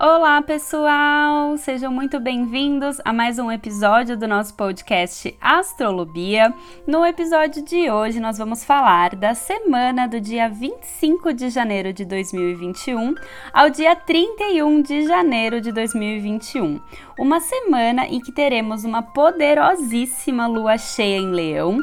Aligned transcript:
Olá, 0.00 0.40
pessoal! 0.40 1.56
Sejam 1.56 1.90
muito 1.90 2.20
bem-vindos 2.20 3.00
a 3.04 3.12
mais 3.12 3.36
um 3.40 3.50
episódio 3.50 4.16
do 4.16 4.28
nosso 4.28 4.54
podcast 4.54 5.36
Astrolobia. 5.40 6.54
No 6.86 7.04
episódio 7.04 7.64
de 7.64 7.90
hoje, 7.90 8.20
nós 8.20 8.38
vamos 8.38 8.62
falar 8.62 9.16
da 9.16 9.34
semana 9.34 10.06
do 10.06 10.20
dia 10.20 10.48
25 10.48 11.34
de 11.34 11.50
janeiro 11.50 11.92
de 11.92 12.04
2021 12.04 13.16
ao 13.52 13.70
dia 13.70 13.96
31 13.96 14.82
de 14.82 15.04
janeiro 15.04 15.60
de 15.60 15.72
2021. 15.72 16.80
Uma 17.18 17.40
semana 17.40 18.06
em 18.06 18.20
que 18.20 18.30
teremos 18.30 18.84
uma 18.84 19.02
poderosíssima 19.02 20.46
lua 20.46 20.78
cheia 20.78 21.18
em 21.18 21.30
Leão 21.30 21.78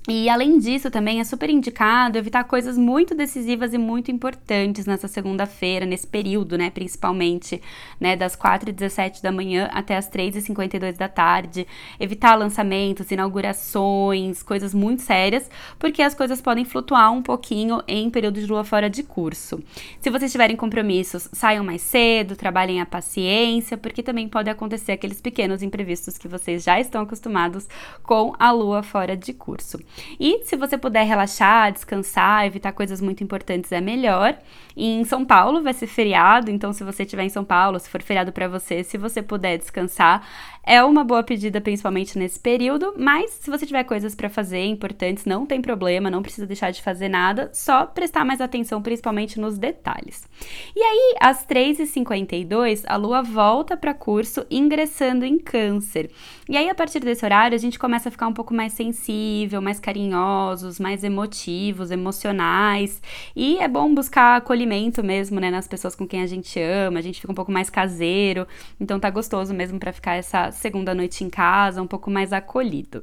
E 0.10 0.30
além 0.30 0.58
disso, 0.58 0.90
também 0.90 1.20
é 1.20 1.24
super 1.26 1.50
indicado 1.50 2.18
evitar 2.18 2.46
coisas 2.46 2.78
muito 2.78 3.14
decisivas 3.14 3.74
e 3.74 3.78
muito 3.78 4.10
importantes 4.10 4.86
nessa 4.86 5.06
segunda-feira, 5.06 5.86
nesse 5.86 6.08
período, 6.08 6.58
né? 6.58 6.70
Principalmente, 6.70 7.62
né? 8.00 8.16
Das 8.16 8.34
4 8.34 8.70
e 8.70 8.72
17 8.72 9.22
da 9.22 9.34
manhã 9.34 9.70
até 9.74 9.98
as 9.98 10.08
3 10.08 10.38
e 10.38 10.42
52 10.42 10.98
da 10.98 11.10
tarde. 11.10 11.68
Evitar 12.00 12.36
lançamentos, 12.36 13.12
inaugurações, 13.12 14.42
coisas 14.42 14.74
muito 14.74 15.02
sérias, 15.02 15.52
porque 15.78 16.02
as 16.02 16.16
coisas 16.16 16.40
podem 16.40 16.64
flutuar 16.64 17.12
um 17.12 17.22
pouquinho 17.22 17.84
em 17.86 18.10
período 18.10 18.40
de 18.40 18.46
lua 18.46 18.64
fora 18.64 18.90
de 18.90 19.04
curso. 19.04 19.62
Se 20.00 20.10
vocês 20.10 20.32
tiverem 20.32 20.56
compromissos, 20.56 21.28
saiam 21.34 21.66
mais 21.66 21.82
cedo, 21.82 22.38
trabalhem 22.38 22.80
a 22.80 22.86
paciência, 22.86 23.78
porque 23.78 24.02
também 24.02 24.30
pode 24.30 24.50
acontecer 24.50 24.94
aqueles 24.94 25.20
pequenos 25.20 25.62
imprevistos 25.62 26.18
que 26.18 26.30
vocês 26.30 26.64
já 26.64 26.80
estão 26.80 27.02
acostumados 27.02 27.68
com 28.04 28.34
a 28.40 28.52
lua 28.52 28.82
fora 28.82 29.18
de 29.18 29.34
curso. 29.34 29.78
E 30.20 30.44
se 30.44 30.56
você 30.56 30.78
puder 30.78 31.04
relaxar, 31.06 31.72
descansar, 31.72 32.46
evitar 32.46 32.72
coisas 32.72 33.02
muito 33.02 33.24
importantes, 33.24 33.72
é 33.72 33.82
melhor. 33.82 34.38
E 34.76 34.86
em 34.86 35.04
São 35.04 35.26
Paulo 35.26 35.62
vai 35.62 35.74
ser 35.74 35.88
feriado, 35.88 36.52
então 36.52 36.72
se 36.72 36.84
você 36.84 37.04
estiver 37.04 37.24
em 37.24 37.30
São 37.30 37.44
Paulo, 37.44 37.80
se 37.80 37.90
for 37.90 38.02
feriado 38.02 38.32
para 38.32 38.48
você, 38.48 38.84
se 38.84 38.98
você 38.98 39.22
puder 39.22 39.58
descansar, 39.58 40.26
é 40.68 40.84
uma 40.84 41.02
boa 41.02 41.24
pedida, 41.24 41.62
principalmente 41.62 42.20
nesse 42.20 42.38
período, 42.38 42.94
mas 42.98 43.32
se 43.32 43.50
você 43.50 43.66
tiver 43.66 43.86
coisas 43.86 44.14
para 44.14 44.30
fazer 44.30 44.66
importantes, 44.66 45.24
não 45.24 45.46
tem 45.46 45.62
problema, 45.62 46.12
não 46.12 46.22
precisa 46.22 46.46
deixar 46.46 46.72
de 46.72 46.82
fazer 46.82 47.08
nada, 47.08 47.50
só 47.54 47.86
prestar 47.86 48.26
mais 48.26 48.42
atenção, 48.42 48.82
principalmente 48.82 49.40
nos 49.40 49.58
detalhes. 49.58 50.28
E 50.76 50.82
aí, 50.82 51.16
às 51.22 51.46
3h52, 51.48 52.84
a 52.86 52.98
lua 52.98 53.22
volta 53.22 53.78
para 53.78 53.94
curso, 53.94 54.46
ingressando 54.52 55.24
em 55.24 55.40
Câncer. 55.40 56.12
E 56.50 56.58
aí, 56.58 56.70
a 56.70 56.76
partir 56.76 57.00
desse 57.00 57.24
horário, 57.24 57.56
a 57.56 57.60
gente 57.60 57.80
começa 57.80 58.10
a 58.10 58.12
ficar 58.12 58.28
um 58.28 58.34
pouco 58.34 58.54
mais 58.54 58.74
sensível, 58.74 59.62
mais 59.62 59.80
carinhosos, 59.88 60.82
mais 60.82 61.02
emotivos, 61.02 61.92
emocionais, 61.92 63.02
e 63.34 63.58
é 63.58 63.70
bom 63.70 63.94
buscar 63.96 64.36
acolhimento 64.36 65.02
mesmo, 65.02 65.40
né, 65.40 65.50
nas 65.50 65.66
pessoas 65.66 65.96
com 65.96 66.06
quem 66.06 66.22
a 66.22 66.28
gente 66.28 66.60
ama, 66.60 67.00
a 67.00 67.02
gente 67.02 67.22
fica 67.22 67.32
um 67.32 67.36
pouco 67.36 67.54
mais 67.54 67.70
caseiro, 67.70 68.46
então 68.82 69.00
tá 69.00 69.10
gostoso 69.10 69.54
mesmo 69.54 69.80
para 69.80 69.94
ficar 69.94 70.16
essa 70.16 70.52
segunda 70.52 70.94
noite 70.94 71.24
em 71.24 71.30
casa, 71.30 71.82
um 71.82 71.88
pouco 71.88 72.12
mais 72.12 72.34
acolhido. 72.34 73.02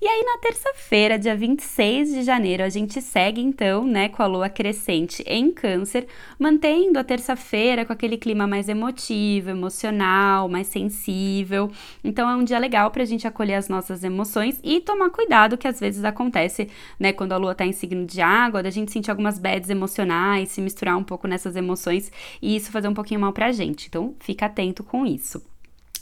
E 0.00 0.06
aí 0.06 0.24
na 0.24 0.38
terça-feira, 0.38 1.18
dia 1.18 1.36
26 1.36 2.14
de 2.14 2.22
janeiro, 2.22 2.64
a 2.64 2.68
gente 2.68 3.00
segue 3.00 3.40
então, 3.40 3.84
né, 3.84 4.08
com 4.08 4.22
a 4.22 4.26
lua 4.26 4.48
crescente 4.48 5.22
em 5.26 5.52
Câncer, 5.52 6.06
mantendo 6.38 6.98
a 6.98 7.04
terça-feira 7.04 7.84
com 7.84 7.92
aquele 7.92 8.16
clima 8.16 8.46
mais 8.46 8.68
emotivo, 8.68 9.50
emocional, 9.50 10.48
mais 10.48 10.66
sensível. 10.66 11.70
Então 12.02 12.28
é 12.28 12.34
um 12.34 12.42
dia 12.42 12.58
legal 12.58 12.90
pra 12.90 13.04
gente 13.04 13.26
acolher 13.26 13.54
as 13.54 13.68
nossas 13.68 14.02
emoções 14.02 14.58
e 14.64 14.80
tomar 14.80 15.10
cuidado 15.10 15.58
que 15.58 15.68
às 15.68 15.78
vezes 15.78 16.04
acontece, 16.08 16.68
né, 16.98 17.12
quando 17.12 17.32
a 17.32 17.36
lua 17.36 17.54
tá 17.54 17.64
em 17.64 17.72
signo 17.72 18.06
de 18.06 18.20
água, 18.20 18.62
da 18.62 18.70
gente 18.70 18.92
sentir 18.92 19.10
algumas 19.10 19.38
bads 19.38 19.70
emocionais, 19.70 20.50
se 20.50 20.60
misturar 20.60 20.96
um 20.96 21.04
pouco 21.04 21.26
nessas 21.26 21.56
emoções 21.56 22.10
e 22.42 22.56
isso 22.56 22.70
fazer 22.70 22.88
um 22.88 22.94
pouquinho 22.94 23.20
mal 23.20 23.32
pra 23.32 23.52
gente. 23.52 23.86
Então, 23.88 24.14
fica 24.20 24.46
atento 24.46 24.82
com 24.82 25.06
isso. 25.06 25.42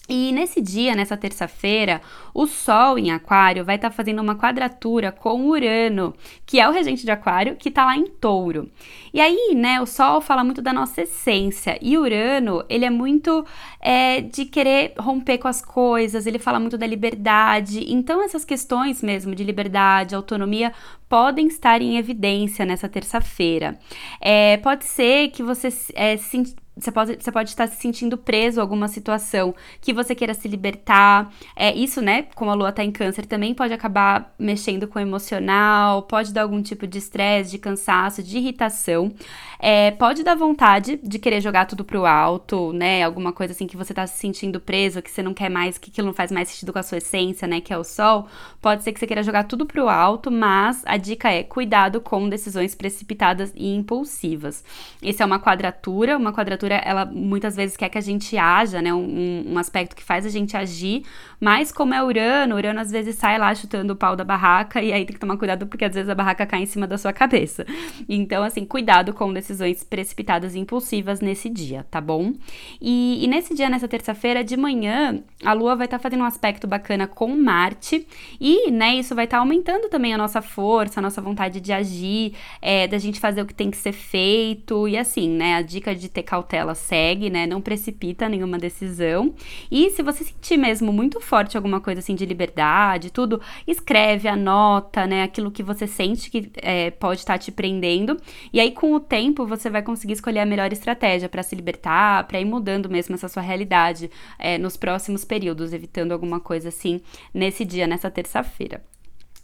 E 0.09 0.33
nesse 0.33 0.61
dia, 0.61 0.95
nessa 0.95 1.17
terça-feira, 1.17 2.01
o 2.33 2.47
Sol 2.47 2.99
em 2.99 3.11
Aquário 3.11 3.65
vai 3.65 3.77
estar 3.77 3.91
tá 3.91 3.95
fazendo 3.95 4.23
uma 4.23 4.37
quadratura 4.37 5.11
com 5.11 5.47
Urano, 5.47 6.15
que 6.45 6.61
é 6.61 6.69
o 6.69 6.73
regente 6.73 7.05
de 7.05 7.11
Aquário, 7.11 7.57
que 7.57 7.69
está 7.69 7.85
lá 7.85 7.97
em 7.97 8.07
Touro. 8.07 8.71
E 9.13 9.21
aí, 9.21 9.55
né, 9.55 9.81
o 9.81 9.87
Sol 9.87 10.21
fala 10.21 10.45
muito 10.45 10.63
da 10.63 10.73
nossa 10.73 11.03
essência 11.03 11.79
e 11.81 11.99
Urano, 11.99 12.65
ele 12.69 12.85
é 12.85 12.91
muito 12.91 13.45
é, 13.81 14.21
de 14.21 14.45
querer 14.45 14.93
romper 14.99 15.39
com 15.39 15.49
as 15.49 15.61
coisas, 15.61 16.27
ele 16.27 16.39
fala 16.39 16.61
muito 16.61 16.79
da 16.79 16.87
liberdade. 16.87 17.85
Então, 17.93 18.23
essas 18.23 18.45
questões 18.45 19.03
mesmo 19.03 19.35
de 19.35 19.43
liberdade, 19.43 20.15
autonomia, 20.15 20.73
podem 21.09 21.47
estar 21.47 21.83
em 21.83 21.97
evidência 21.97 22.65
nessa 22.65 22.89
terça-feira. 22.89 23.79
É, 24.21 24.57
pode 24.59 24.85
ser 24.85 25.29
que 25.31 25.43
você 25.43 25.69
é, 25.95 26.17
se 26.17 26.55
você 26.79 26.93
pode, 26.93 27.17
você 27.19 27.33
pode 27.33 27.49
estar 27.49 27.67
se 27.69 27.81
sentindo 27.81 28.19
preso 28.19 28.61
a 28.61 28.63
alguma 28.63 28.87
situação 28.87 29.55
que 29.81 29.95
você 29.95 30.15
queira 30.15 30.35
se 30.35 30.47
libertar. 30.47 31.33
É 31.57 31.75
isso, 31.75 32.03
né? 32.03 32.27
Como 32.35 32.51
a 32.51 32.55
lua 32.55 32.69
está 32.69 32.85
em 32.85 32.93
câncer, 32.93 33.25
também 33.25 33.55
pode 33.55 33.73
acabar 33.73 34.35
mexendo 34.39 34.87
com 34.87 34.99
o 34.99 35.03
emocional, 35.03 36.03
pode 36.03 36.35
dar 36.35 36.43
algum 36.43 36.61
tipo 36.61 36.87
de 36.87 36.99
estresse, 36.99 37.51
de 37.53 37.59
cansaço, 37.59 38.23
de 38.23 38.37
irritação. 38.37 39.11
É, 39.59 39.91
pode 39.93 40.23
dar 40.23 40.35
vontade 40.35 41.01
de 41.03 41.19
querer 41.19 41.41
jogar 41.41 41.65
tudo 41.65 41.83
pro 41.83 42.05
alto, 42.05 42.75
né? 42.75 43.03
Alguma 43.03 43.33
coisa 43.33 43.55
assim 43.55 43.67
que 43.67 43.77
você 43.77 43.95
tá 43.95 44.07
se 44.07 44.19
sentindo 44.19 44.61
preso, 44.61 45.01
que 45.01 45.11
você 45.11 45.23
não 45.23 45.33
quer 45.33 45.49
mais, 45.49 45.79
que 45.79 45.91
aquilo 45.91 46.09
não 46.09 46.15
faz 46.15 46.31
mais 46.31 46.49
sentido 46.51 46.75
com 46.75 46.79
a 46.79 46.83
sua 46.83 46.99
essência, 46.99 47.49
né? 47.49 47.59
Que 47.59 47.73
é 47.73 47.79
o 47.79 47.85
sol. 47.85 48.27
Pode 48.61 48.85
ser 48.85 48.93
que 48.93 49.01
você 49.01 49.07
queira 49.07 49.23
jogar 49.23 49.45
tudo 49.45 49.65
pro 49.65 49.89
alto, 49.89 50.31
mas 50.31 50.83
a 50.85 50.99
dica 50.99 51.31
é 51.33 51.43
cuidado 51.43 52.03
com 52.03 52.29
decisões 52.29 52.75
precipitadas 52.75 53.51
e 53.57 53.75
impulsivas. 53.75 54.63
Esse 55.01 55.23
é 55.23 55.27
uma 55.27 55.41
quadratura, 55.41 56.19
uma 56.19 56.35
quadratura 56.35 56.66
Saturno, 56.67 56.81
ela 56.85 57.05
muitas 57.05 57.57
vezes 57.57 57.77
quer 57.77 57.89
que 57.89 57.99
a 57.99 58.01
gente 58.01 58.37
haja, 58.37 58.83
né? 58.83 58.93
Um, 58.93 59.53
um 59.53 59.59
aspecto 59.59 59.95
que 59.95 60.03
faz 60.03 60.27
a 60.27 60.29
gente 60.29 60.57
agir, 60.57 61.03
mas 61.41 61.71
como 61.73 61.95
é 61.95 62.03
Urano, 62.03 62.57
Urano 62.57 62.81
às 62.81 62.91
vezes 62.91 63.17
sai 63.17 63.39
lá 63.39 63.55
chutando 63.55 63.93
o 63.93 63.97
pau 63.97 64.17
da 64.17 64.25
barraca 64.25 64.83
e 64.83 64.93
aí 64.93 65.05
tem 65.05 65.15
que 65.15 65.21
tomar 65.21 65.37
cuidado 65.37 65.67
porque 65.67 65.85
às 65.85 65.95
vezes 65.95 66.09
a 66.09 66.15
barraca 66.15 66.47
cai 66.47 66.63
em 66.63 66.67
cima 66.67 66.87
da 66.87 66.99
sua 66.99 67.13
cabeça. 67.13 67.65
Então, 68.09 68.43
assim, 68.43 68.65
cuidado 68.65 69.13
com 69.13 69.33
decisões 69.33 69.85
precipitadas 69.85 70.55
e 70.55 70.59
impulsivas 70.59 71.21
nesse 71.21 71.49
dia, 71.49 71.85
tá 71.91 72.01
bom? 72.01 72.33
E, 72.81 73.25
e 73.25 73.27
nesse 73.27 73.55
dia, 73.55 73.69
nessa 73.69 73.89
terça-feira, 73.89 74.43
de 74.43 74.57
manhã, 74.57 75.21
a 75.45 75.53
Lua 75.53 75.77
vai 75.77 75.87
estar 75.87 75.99
tá 75.99 76.03
fazendo 76.03 76.21
um 76.21 76.25
aspecto 76.25 76.67
bacana 76.67 77.07
com 77.07 77.29
Marte 77.37 78.07
e, 78.41 78.71
né, 78.71 78.97
isso 78.97 79.15
vai 79.15 79.25
estar 79.25 79.39
tá 79.39 79.41
aumentando 79.43 79.89
também 79.89 80.15
a 80.15 80.19
nossa 80.19 80.43
força, 80.43 81.01
a 81.01 81.03
nossa 81.03 81.21
vontade 81.21 81.61
de 81.61 81.73
agir, 81.73 82.35
é, 82.61 82.87
da 82.87 82.99
gente 82.99 83.21
fazer 83.21 83.43
o 83.43 83.47
que 83.47 83.55
tem 83.55 83.71
que 83.71 83.77
ser 83.77 83.93
feito 83.93 84.89
e 84.89 84.97
assim, 84.97 85.29
né? 85.29 85.55
A 85.57 85.63
dica 85.63 85.95
de 85.95 86.09
ter 86.09 86.23
cautela 86.23 86.56
segue, 86.75 87.31
né? 87.31 87.47
Não 87.47 87.61
precipita 87.61 88.29
nenhuma 88.29 88.59
decisão. 88.59 89.35
E 89.71 89.91
se 89.91 90.03
você 90.03 90.25
sentir 90.25 90.57
mesmo 90.57 90.93
muito 90.93 91.21
forte 91.21 91.57
alguma 91.57 91.81
coisa 91.81 92.01
assim 92.01 92.15
de 92.15 92.25
liberdade, 92.25 93.13
tudo, 93.13 93.41
escreve, 93.67 94.29
anota, 94.29 95.07
né? 95.07 95.23
Aquilo 95.23 95.51
que 95.51 95.63
você 95.63 95.87
sente 95.87 96.31
que 96.31 96.51
é, 96.57 96.91
pode 96.91 97.21
estar 97.21 97.35
tá 97.35 97.39
te 97.39 97.53
prendendo. 97.53 98.17
E 98.53 98.61
aí, 98.61 98.71
com 98.71 98.93
o 98.95 99.01
tempo, 99.01 99.47
você 99.47 99.69
vai 99.71 99.83
conseguir 99.83 100.15
escolher 100.15 100.41
a 100.41 100.47
melhor 100.47 100.73
estratégia 100.73 101.29
para 101.29 101.43
se 101.43 101.55
libertar, 101.55 102.27
para 102.27 102.41
ir 102.41 102.45
mudando 102.45 102.89
mesmo 102.89 103.15
essa 103.15 103.29
sua 103.29 103.43
realidade 103.43 104.11
é, 104.39 104.59
nos 104.59 104.77
próximos 104.77 105.25
períodos, 105.25 105.73
evitando 105.73 106.13
alguma 106.13 106.41
coisa 106.41 106.69
assim 106.69 107.01
nesse 107.33 107.65
dia, 107.65 107.87
nessa 107.87 108.11
terça-feira. 108.11 108.83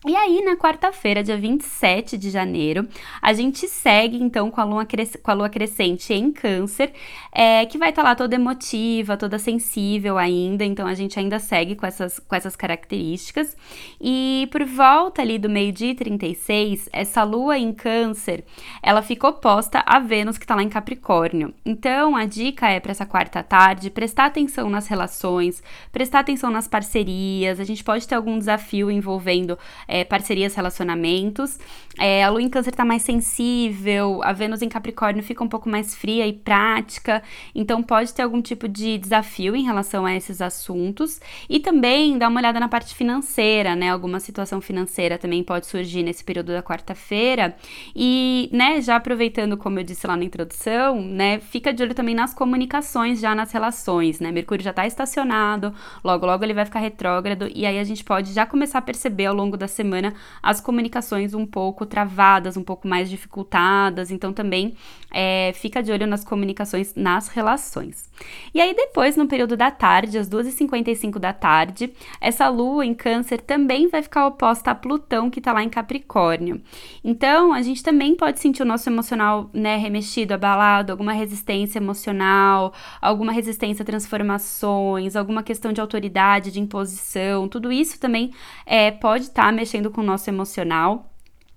E 0.04 0.16
aí, 0.16 0.42
na 0.42 0.56
quarta-feira, 0.56 1.22
dia 1.22 1.36
27 1.36 2.18
de 2.18 2.28
janeiro, 2.28 2.88
a 3.20 3.32
gente 3.32 3.68
segue 3.68 4.16
então 4.20 4.50
com 4.50 4.60
a 4.60 4.64
lua, 4.64 4.84
com 4.84 5.30
a 5.30 5.34
lua 5.34 5.48
crescente 5.48 6.12
em 6.12 6.32
Câncer, 6.32 6.92
é, 7.30 7.64
que 7.66 7.78
vai 7.78 7.90
estar 7.90 8.02
tá 8.02 8.08
lá 8.08 8.14
toda 8.16 8.34
emotiva, 8.34 9.16
toda 9.16 9.38
sensível 9.38 10.18
ainda, 10.18 10.64
então 10.64 10.88
a 10.88 10.94
gente 10.94 11.20
ainda 11.20 11.38
segue 11.38 11.76
com 11.76 11.86
essas, 11.86 12.18
com 12.18 12.34
essas 12.34 12.56
características. 12.56 13.56
E 14.00 14.48
por 14.50 14.64
volta 14.64 15.22
ali 15.22 15.38
do 15.38 15.48
meio-dia 15.48 15.94
36, 15.94 16.88
essa 16.92 17.22
lua 17.22 17.56
em 17.56 17.72
Câncer, 17.72 18.44
ela 18.82 19.02
fica 19.02 19.28
oposta 19.28 19.84
a 19.86 20.00
Vênus 20.00 20.36
que 20.36 20.44
está 20.44 20.56
lá 20.56 20.64
em 20.64 20.68
Capricórnio. 20.68 21.54
Então 21.64 22.16
a 22.16 22.24
dica 22.24 22.68
é 22.68 22.80
para 22.80 22.90
essa 22.90 23.06
quarta 23.06 23.40
tarde 23.40 23.88
prestar 23.88 24.26
atenção 24.26 24.68
nas 24.68 24.88
relações, 24.88 25.62
prestar 25.92 26.18
atenção 26.18 26.50
nas 26.50 26.66
parcerias, 26.66 27.60
a 27.60 27.64
gente 27.64 27.84
pode 27.84 28.08
ter 28.08 28.16
algum 28.16 28.36
desafio 28.36 28.90
envolvendo 28.90 29.56
é, 29.92 30.04
parcerias, 30.04 30.54
relacionamentos. 30.54 31.58
É, 31.98 32.24
a 32.24 32.30
lua 32.30 32.40
em 32.40 32.48
câncer 32.48 32.72
tá 32.72 32.82
mais 32.82 33.02
sensível, 33.02 34.22
a 34.24 34.32
Vênus 34.32 34.62
em 34.62 34.68
Capricórnio 34.68 35.22
fica 35.22 35.44
um 35.44 35.48
pouco 35.48 35.68
mais 35.68 35.94
fria 35.94 36.26
e 36.26 36.32
prática, 36.32 37.22
então 37.54 37.82
pode 37.82 38.14
ter 38.14 38.22
algum 38.22 38.40
tipo 38.40 38.66
de 38.66 38.96
desafio 38.96 39.54
em 39.54 39.62
relação 39.64 40.06
a 40.06 40.16
esses 40.16 40.40
assuntos. 40.40 41.20
E 41.46 41.60
também 41.60 42.16
dá 42.16 42.28
uma 42.28 42.40
olhada 42.40 42.58
na 42.58 42.68
parte 42.68 42.94
financeira, 42.94 43.76
né? 43.76 43.90
Alguma 43.90 44.18
situação 44.18 44.62
financeira 44.62 45.18
também 45.18 45.44
pode 45.44 45.66
surgir 45.66 46.02
nesse 46.02 46.24
período 46.24 46.52
da 46.52 46.62
quarta-feira. 46.62 47.54
E, 47.94 48.48
né, 48.50 48.80
já 48.80 48.96
aproveitando, 48.96 49.58
como 49.58 49.78
eu 49.78 49.84
disse 49.84 50.06
lá 50.06 50.16
na 50.16 50.24
introdução, 50.24 51.02
né, 51.02 51.38
fica 51.38 51.70
de 51.70 51.82
olho 51.82 51.94
também 51.94 52.14
nas 52.14 52.32
comunicações, 52.32 53.20
já 53.20 53.34
nas 53.34 53.52
relações, 53.52 54.20
né? 54.20 54.32
Mercúrio 54.32 54.64
já 54.64 54.72
tá 54.72 54.86
estacionado, 54.86 55.74
logo, 56.02 56.24
logo 56.24 56.42
ele 56.42 56.54
vai 56.54 56.64
ficar 56.64 56.78
retrógrado, 56.78 57.50
e 57.54 57.66
aí 57.66 57.78
a 57.78 57.84
gente 57.84 58.02
pode 58.02 58.32
já 58.32 58.46
começar 58.46 58.78
a 58.78 58.82
perceber 58.82 59.26
ao 59.26 59.34
longo 59.34 59.58
da 59.58 59.68
semana 59.68 59.81
semana 59.82 60.14
as 60.42 60.60
comunicações 60.60 61.34
um 61.34 61.44
pouco 61.44 61.84
travadas, 61.84 62.56
um 62.56 62.62
pouco 62.62 62.86
mais 62.86 63.10
dificultadas, 63.10 64.10
então 64.10 64.32
também 64.32 64.74
é, 65.10 65.52
fica 65.54 65.82
de 65.82 65.92
olho 65.92 66.06
nas 66.06 66.24
comunicações 66.24 66.94
nas 66.94 67.28
relações. 67.28 68.10
E 68.54 68.60
aí 68.60 68.74
depois, 68.74 69.16
no 69.16 69.26
período 69.26 69.56
da 69.56 69.70
tarde, 69.70 70.16
às 70.16 70.28
2h55 70.28 71.18
da 71.18 71.32
tarde, 71.32 71.92
essa 72.20 72.48
lua 72.48 72.86
em 72.86 72.94
câncer 72.94 73.40
também 73.40 73.88
vai 73.88 74.02
ficar 74.02 74.26
oposta 74.26 74.70
a 74.70 74.74
Plutão, 74.74 75.28
que 75.28 75.40
está 75.40 75.52
lá 75.52 75.62
em 75.62 75.68
Capricórnio. 75.68 76.60
Então, 77.04 77.52
a 77.52 77.60
gente 77.62 77.82
também 77.82 78.14
pode 78.14 78.40
sentir 78.40 78.62
o 78.62 78.66
nosso 78.66 78.88
emocional, 78.88 79.50
né, 79.52 79.76
remexido, 79.76 80.34
abalado, 80.34 80.92
alguma 80.92 81.12
resistência 81.12 81.78
emocional, 81.78 82.72
alguma 83.00 83.32
resistência 83.32 83.82
a 83.82 83.86
transformações, 83.86 85.16
alguma 85.16 85.42
questão 85.42 85.72
de 85.72 85.80
autoridade, 85.80 86.52
de 86.52 86.60
imposição, 86.60 87.48
tudo 87.48 87.72
isso 87.72 87.98
também 87.98 88.32
é, 88.64 88.90
pode 88.90 89.24
estar 89.24 89.44
tá 89.44 89.52
mexendo 89.52 89.71
com 89.90 90.00
o 90.00 90.04
nosso 90.04 90.28
emocional. 90.28 91.08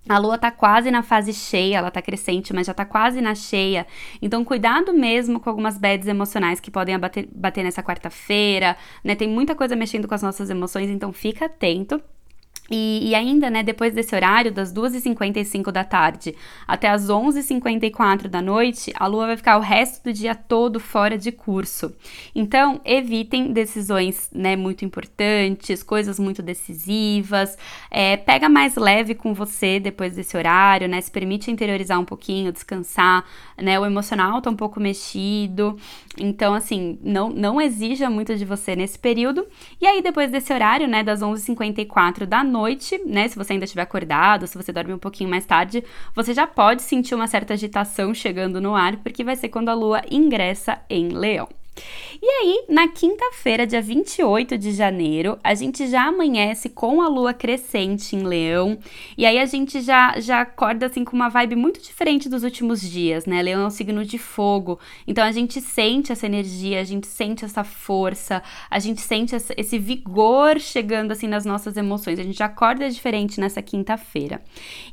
A 0.08 0.18
lua 0.18 0.38
tá 0.38 0.52
quase 0.52 0.88
na 0.90 1.02
fase 1.02 1.32
cheia, 1.32 1.78
ela 1.78 1.90
tá 1.90 2.00
crescente, 2.00 2.52
mas 2.52 2.66
já 2.66 2.72
tá 2.72 2.84
quase 2.84 3.20
na 3.20 3.34
cheia. 3.34 3.86
Então, 4.22 4.44
cuidado 4.44 4.92
mesmo 4.92 5.40
com 5.40 5.50
algumas 5.50 5.76
bads 5.76 6.06
emocionais 6.06 6.60
que 6.60 6.70
podem 6.70 6.96
bater, 6.96 7.28
bater 7.32 7.64
nessa 7.64 7.82
quarta-feira, 7.82 8.76
né? 9.02 9.16
Tem 9.16 9.28
muita 9.28 9.54
coisa 9.54 9.74
mexendo 9.74 10.06
com 10.06 10.14
as 10.14 10.22
nossas 10.22 10.48
emoções, 10.48 10.88
então 10.90 11.12
fica 11.12 11.46
atento. 11.46 12.00
E, 12.70 13.10
e, 13.10 13.14
ainda, 13.14 13.48
né, 13.48 13.62
depois 13.62 13.94
desse 13.94 14.14
horário, 14.14 14.52
das 14.52 14.72
2h55 14.72 15.70
da 15.70 15.84
tarde 15.84 16.34
até 16.66 16.88
as 16.88 17.08
11h54 17.08 18.28
da 18.28 18.42
noite, 18.42 18.92
a 18.96 19.06
lua 19.06 19.26
vai 19.26 19.36
ficar 19.36 19.56
o 19.56 19.60
resto 19.60 20.02
do 20.04 20.12
dia 20.12 20.34
todo 20.34 20.80
fora 20.80 21.16
de 21.16 21.30
curso. 21.30 21.94
Então, 22.34 22.80
evitem 22.84 23.52
decisões, 23.52 24.28
né, 24.32 24.56
muito 24.56 24.84
importantes, 24.84 25.82
coisas 25.82 26.18
muito 26.18 26.42
decisivas. 26.42 27.56
É, 27.90 28.16
pega 28.16 28.48
mais 28.48 28.74
leve 28.76 29.14
com 29.14 29.32
você 29.32 29.78
depois 29.78 30.14
desse 30.14 30.36
horário, 30.36 30.88
né, 30.88 31.00
se 31.00 31.10
permite 31.10 31.50
interiorizar 31.50 32.00
um 32.00 32.04
pouquinho, 32.04 32.52
descansar, 32.52 33.24
né, 33.56 33.78
o 33.78 33.86
emocional 33.86 34.40
tá 34.42 34.50
um 34.50 34.56
pouco 34.56 34.80
mexido. 34.80 35.78
Então, 36.18 36.54
assim, 36.54 36.98
não, 37.02 37.28
não 37.30 37.60
exija 37.60 38.10
muito 38.10 38.34
de 38.34 38.44
você 38.44 38.74
nesse 38.74 38.98
período. 38.98 39.46
E 39.80 39.86
aí, 39.86 40.02
depois 40.02 40.30
desse 40.30 40.52
horário, 40.52 40.88
né, 40.88 41.02
das 41.04 41.20
11h54 41.20 42.26
da 42.26 42.42
noite, 42.42 42.55
noite, 42.56 42.98
né? 43.04 43.28
Se 43.28 43.36
você 43.36 43.52
ainda 43.52 43.66
estiver 43.66 43.82
acordado, 43.82 44.46
se 44.46 44.56
você 44.56 44.72
dorme 44.72 44.94
um 44.94 44.98
pouquinho 44.98 45.28
mais 45.28 45.44
tarde, 45.44 45.84
você 46.14 46.32
já 46.32 46.46
pode 46.46 46.82
sentir 46.82 47.14
uma 47.14 47.26
certa 47.26 47.52
agitação 47.54 48.14
chegando 48.14 48.60
no 48.60 48.74
ar, 48.74 48.96
porque 48.96 49.22
vai 49.22 49.36
ser 49.36 49.50
quando 49.50 49.68
a 49.68 49.74
lua 49.74 50.00
ingressa 50.10 50.80
em 50.88 51.08
Leão. 51.08 51.48
E 52.22 52.26
aí, 52.26 52.64
na 52.68 52.88
quinta-feira, 52.88 53.66
dia 53.66 53.82
28 53.82 54.56
de 54.56 54.72
janeiro, 54.72 55.38
a 55.44 55.54
gente 55.54 55.86
já 55.86 56.06
amanhece 56.06 56.68
com 56.68 57.02
a 57.02 57.08
lua 57.08 57.34
crescente 57.34 58.16
em 58.16 58.22
Leão. 58.22 58.78
E 59.16 59.26
aí 59.26 59.38
a 59.38 59.46
gente 59.46 59.80
já 59.80 60.18
já 60.18 60.40
acorda 60.40 60.86
assim 60.86 61.04
com 61.04 61.14
uma 61.14 61.28
vibe 61.28 61.56
muito 61.56 61.80
diferente 61.80 62.28
dos 62.28 62.42
últimos 62.42 62.80
dias, 62.80 63.26
né? 63.26 63.42
Leão 63.42 63.62
é 63.62 63.66
um 63.66 63.70
signo 63.70 64.04
de 64.04 64.18
fogo. 64.18 64.78
Então 65.06 65.24
a 65.24 65.32
gente 65.32 65.60
sente 65.60 66.10
essa 66.10 66.26
energia, 66.26 66.80
a 66.80 66.84
gente 66.84 67.06
sente 67.06 67.44
essa 67.44 67.64
força, 67.64 68.42
a 68.70 68.78
gente 68.78 69.00
sente 69.00 69.36
esse 69.56 69.78
vigor 69.78 70.58
chegando 70.58 71.12
assim 71.12 71.26
nas 71.26 71.44
nossas 71.44 71.76
emoções. 71.76 72.18
A 72.18 72.22
gente 72.22 72.42
acorda 72.42 72.88
diferente 72.88 73.38
nessa 73.40 73.60
quinta-feira. 73.60 74.40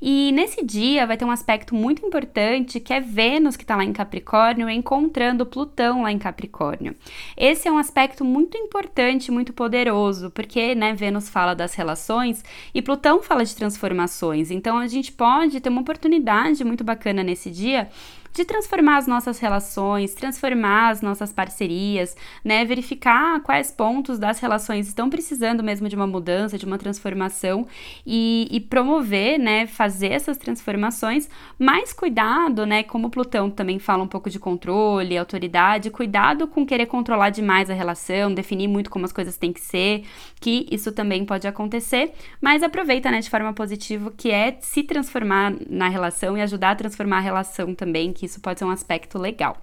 E 0.02 0.32
nesse 0.34 0.64
dia 0.64 1.08
vai 1.08 1.18
ter 1.18 1.26
um 1.26 1.32
aspecto 1.32 1.74
muito 1.74 2.06
importante 2.06 2.80
que 2.80 2.94
é 2.94 3.00
Vênus 3.00 3.56
que 3.56 3.66
tá 3.66 3.76
lá 3.76 3.84
em 3.84 3.94
Capricórnio 3.94 4.70
encontrando 4.70 5.46
Plutão 5.46 6.04
lá 6.04 6.12
em 6.12 6.20
Capricórnio. 6.20 6.73
Capricórnio. 6.74 6.96
Esse 7.38 7.68
é 7.68 7.72
um 7.72 7.78
aspecto 7.78 8.26
muito 8.26 8.58
importante, 8.58 9.32
muito 9.32 9.54
poderoso, 9.54 10.32
porque 10.32 10.76
né, 10.76 10.94
Vênus 10.94 11.30
fala 11.30 11.54
das 11.54 11.74
relações 11.76 12.44
e 12.74 12.82
Plutão 12.82 13.22
fala 13.22 13.46
de 13.46 13.56
transformações. 13.56 14.52
Então 14.52 14.78
a 14.78 14.88
gente 14.88 15.12
pode 15.12 15.60
ter 15.60 15.70
uma 15.70 15.82
oportunidade 15.82 16.64
muito 16.64 16.84
bacana 16.84 17.24
nesse 17.24 17.50
dia 17.50 17.90
de 18.34 18.44
transformar 18.44 18.98
as 18.98 19.08
nossas 19.08 19.38
relações, 19.40 20.16
transformar 20.16 20.90
as 20.90 21.02
nossas 21.02 21.32
parcerias, 21.32 22.16
né? 22.44 22.66
Verificar 22.66 23.40
quais 23.42 23.72
pontos 23.72 24.18
das 24.18 24.40
relações 24.40 24.88
estão 24.88 25.10
precisando 25.10 25.64
mesmo 25.64 25.88
de 25.88 25.96
uma 25.96 26.08
mudança, 26.08 26.58
de 26.58 26.66
uma 26.66 26.78
transformação 26.78 27.68
e, 28.06 28.48
e 28.50 28.60
promover, 28.60 29.38
né? 29.38 29.68
Fazer 29.68 30.08
essas 30.08 30.38
transformações, 30.38 31.30
mas 31.60 31.94
cuidado, 31.94 32.66
né? 32.66 32.82
Como 32.82 33.10
Plutão 33.10 33.52
também 33.52 33.78
fala 33.78 34.04
um 34.04 34.08
pouco 34.08 34.30
de 34.30 34.40
controle, 34.40 35.18
autoridade, 35.18 35.92
cuidado 35.92 36.48
com 36.48 36.66
querer 36.66 36.88
controlar 36.88 37.30
demais 37.30 37.70
a 37.70 37.74
relação, 37.74 38.34
definir 38.34 38.68
muito 38.68 38.90
como 38.90 39.06
as 39.06 39.12
coisas 39.12 39.38
têm 39.38 39.54
que 39.54 39.62
ser, 39.62 40.06
que 40.42 40.68
isso 40.72 40.92
também 40.92 41.24
pode 41.24 41.48
acontecer, 41.48 42.14
mas 42.42 42.64
aproveita, 42.64 43.12
né, 43.12 43.20
de 43.20 43.30
forma 43.30 43.54
positiva, 43.54 44.12
que 44.18 44.32
é 44.32 44.58
se 44.60 44.82
transformar 44.84 45.54
na 45.70 45.88
relação 45.88 46.38
e 46.38 46.42
ajudar 46.42 46.72
a 46.72 46.76
transformar 46.76 47.18
a 47.18 47.22
relação 47.22 47.76
também, 47.76 48.12
que 48.12 48.23
isso 48.26 48.40
pode 48.40 48.60
ser 48.60 48.66
um 48.66 48.70
aspecto 48.70 49.18
legal. 49.18 49.58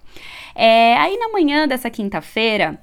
É, 0.55 0.95
aí 0.97 1.17
na 1.17 1.29
manhã 1.29 1.67
dessa 1.67 1.89
quinta-feira, 1.89 2.79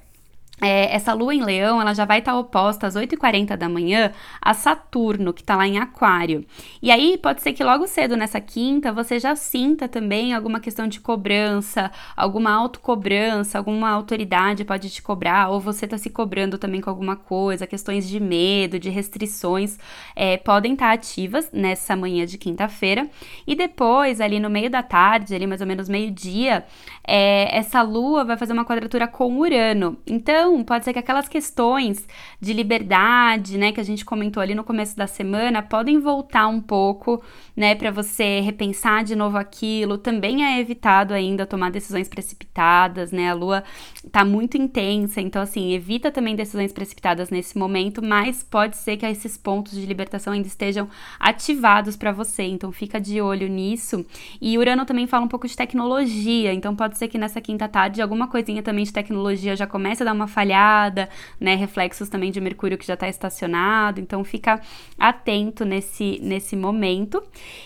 é, 0.61 0.93
essa 0.93 1.13
lua 1.13 1.33
em 1.33 1.43
leão, 1.43 1.81
ela 1.81 1.93
já 1.93 2.05
vai 2.05 2.19
estar 2.19 2.33
tá 2.33 2.37
oposta 2.37 2.87
às 2.87 2.95
8h40 2.95 3.55
da 3.55 3.69
manhã 3.69 4.11
a 4.41 4.53
Saturno, 4.53 5.33
que 5.33 5.41
está 5.41 5.55
lá 5.55 5.67
em 5.67 5.77
aquário. 5.77 6.45
E 6.81 6.91
aí, 6.91 7.17
pode 7.17 7.41
ser 7.41 7.53
que 7.53 7.63
logo 7.63 7.87
cedo 7.87 8.17
nessa 8.17 8.39
quinta, 8.41 8.91
você 8.91 9.19
já 9.19 9.35
sinta 9.35 9.87
também 9.87 10.33
alguma 10.33 10.59
questão 10.59 10.87
de 10.87 10.99
cobrança, 10.99 11.91
alguma 12.15 12.51
autocobrança, 12.51 13.57
alguma 13.57 13.89
autoridade 13.89 14.65
pode 14.65 14.89
te 14.89 15.01
cobrar, 15.01 15.49
ou 15.49 15.59
você 15.59 15.85
está 15.85 15.97
se 15.97 16.09
cobrando 16.09 16.57
também 16.57 16.81
com 16.81 16.89
alguma 16.89 17.15
coisa, 17.15 17.65
questões 17.65 18.07
de 18.07 18.19
medo, 18.19 18.79
de 18.79 18.89
restrições, 18.89 19.77
é, 20.15 20.37
podem 20.37 20.73
estar 20.73 20.87
tá 20.87 20.93
ativas 20.93 21.49
nessa 21.53 21.95
manhã 21.95 22.25
de 22.25 22.37
quinta-feira. 22.37 23.09
E 23.47 23.55
depois, 23.55 24.19
ali 24.19 24.39
no 24.39 24.49
meio 24.49 24.69
da 24.69 24.83
tarde, 24.83 25.33
ali 25.33 25.47
mais 25.47 25.61
ou 25.61 25.67
menos 25.67 25.87
meio-dia, 25.87 26.65
é, 27.07 27.57
essa 27.57 27.81
lua 27.81 28.23
vai 28.23 28.37
fazer 28.37 28.53
uma 28.53 28.65
quadratura 28.65 29.07
com 29.07 29.37
Urano. 29.37 29.97
Então, 30.05 30.48
pode 30.63 30.85
ser 30.85 30.93
que 30.93 30.99
aquelas 30.99 31.27
questões 31.27 32.07
de 32.39 32.53
liberdade, 32.53 33.57
né, 33.57 33.71
que 33.71 33.79
a 33.79 33.83
gente 33.83 34.03
comentou 34.03 34.41
ali 34.41 34.55
no 34.55 34.63
começo 34.63 34.95
da 34.97 35.07
semana, 35.07 35.61
podem 35.61 35.99
voltar 35.99 36.47
um 36.47 36.61
pouco, 36.61 37.23
né, 37.55 37.75
para 37.75 37.91
você 37.91 38.39
repensar 38.39 39.03
de 39.03 39.15
novo 39.15 39.37
aquilo. 39.37 39.97
Também 39.97 40.43
é 40.43 40.59
evitado 40.59 41.13
ainda 41.13 41.45
tomar 41.45 41.71
decisões 41.71 42.07
precipitadas, 42.07 43.11
né? 43.11 43.29
A 43.29 43.33
lua 43.33 43.63
tá 44.11 44.25
muito 44.25 44.57
intensa, 44.57 45.21
então 45.21 45.41
assim, 45.41 45.73
evita 45.73 46.11
também 46.11 46.35
decisões 46.35 46.71
precipitadas 46.73 47.29
nesse 47.29 47.57
momento, 47.57 48.03
mas 48.03 48.43
pode 48.43 48.77
ser 48.77 48.97
que 48.97 49.05
esses 49.05 49.37
pontos 49.37 49.73
de 49.73 49.85
libertação 49.85 50.33
ainda 50.33 50.47
estejam 50.47 50.87
ativados 51.19 51.95
para 51.95 52.11
você. 52.11 52.43
Então, 52.43 52.71
fica 52.71 52.99
de 52.99 53.21
olho 53.21 53.47
nisso. 53.47 54.05
E 54.41 54.57
Urano 54.57 54.85
também 54.85 55.07
fala 55.07 55.25
um 55.25 55.27
pouco 55.27 55.47
de 55.47 55.55
tecnologia, 55.55 56.53
então 56.53 56.75
pode 56.75 56.97
ser 56.97 57.07
que 57.07 57.17
nessa 57.17 57.41
quinta 57.41 57.67
tarde 57.67 58.01
alguma 58.01 58.27
coisinha 58.27 58.63
também 58.63 58.85
de 58.85 58.93
tecnologia 58.93 59.55
já 59.55 59.67
comece 59.67 60.03
a 60.03 60.05
dar 60.05 60.13
uma 60.13 60.27
falhada, 60.39 61.09
né? 61.37 61.55
Reflexos 61.55 62.07
também 62.07 62.31
de 62.31 62.39
Mercúrio 62.39 62.77
que 62.77 62.87
já 62.87 62.93
está 62.93 63.09
estacionado, 63.09 63.99
então 63.99 64.23
fica 64.23 64.61
atento 64.97 65.65
nesse, 65.65 66.17
nesse 66.21 66.55
momento. 66.55 67.21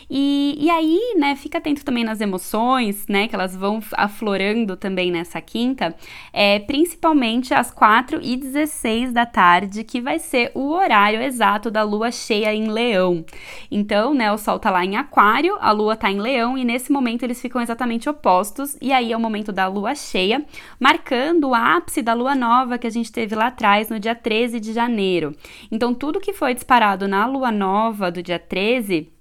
E, 0.10 0.58
e 0.60 0.70
aí, 0.72 1.16
né, 1.18 1.36
fica 1.36 1.60
atento 1.60 1.86
também 1.86 2.04
nas 2.04 2.20
emoções, 2.20 3.06
né? 3.08 3.28
Que 3.28 3.36
elas 3.36 3.56
vão 3.56 3.80
aflorando 3.94 4.76
também 4.76 5.12
nessa 5.12 5.40
quinta, 5.40 5.96
é, 6.32 6.60
principalmente 6.60 7.54
às 7.54 7.70
4 7.70 8.20
e 8.24 8.38
16 8.38 9.14
da 9.14 9.26
tarde, 9.26 9.84
que 9.84 10.02
vai 10.02 10.18
ser 10.18 10.52
o 10.56 10.72
horário 10.72 11.22
exato 11.22 11.70
da 11.70 11.84
lua 11.84 12.12
cheia 12.12 12.54
em 12.54 12.72
Leão. 12.72 13.24
Então, 13.70 14.16
né, 14.16 14.32
o 14.32 14.38
Sol 14.38 14.58
tá 14.58 14.72
lá 14.72 14.84
em 14.84 14.98
Aquário, 14.98 15.58
a 15.62 15.72
lua 15.72 15.96
tá 15.96 16.10
em 16.10 16.20
Leão, 16.20 16.58
e 16.58 16.66
nesse 16.66 16.92
momento 16.92 17.24
eles 17.24 17.40
ficam 17.40 17.62
exatamente 17.62 18.10
opostos, 18.10 18.76
e 18.82 18.92
aí 18.92 19.12
é 19.12 19.18
o 19.18 19.20
momento 19.20 19.52
da 19.52 19.68
lua 19.68 19.94
cheia, 19.94 20.44
marcando 20.80 21.50
o 21.50 21.56
ápice 21.56 22.02
da 22.02 22.14
lua 22.14 22.34
nova 22.64 22.78
que 22.78 22.88
a 22.88 22.90
gente 22.90 23.12
teve 23.12 23.36
lá 23.36 23.48
atrás, 23.48 23.90
no 23.90 24.00
dia 24.00 24.16
13 24.16 24.60
de 24.60 24.72
janeiro. 24.72 25.36
Então, 25.70 25.94
tudo 25.94 26.20
que 26.20 26.34
foi 26.34 26.54
disparado 26.54 27.08
na 27.08 27.26
lua 27.26 27.52
nova 27.52 28.10
do 28.10 28.24
dia 28.24 28.40
13 28.40 29.13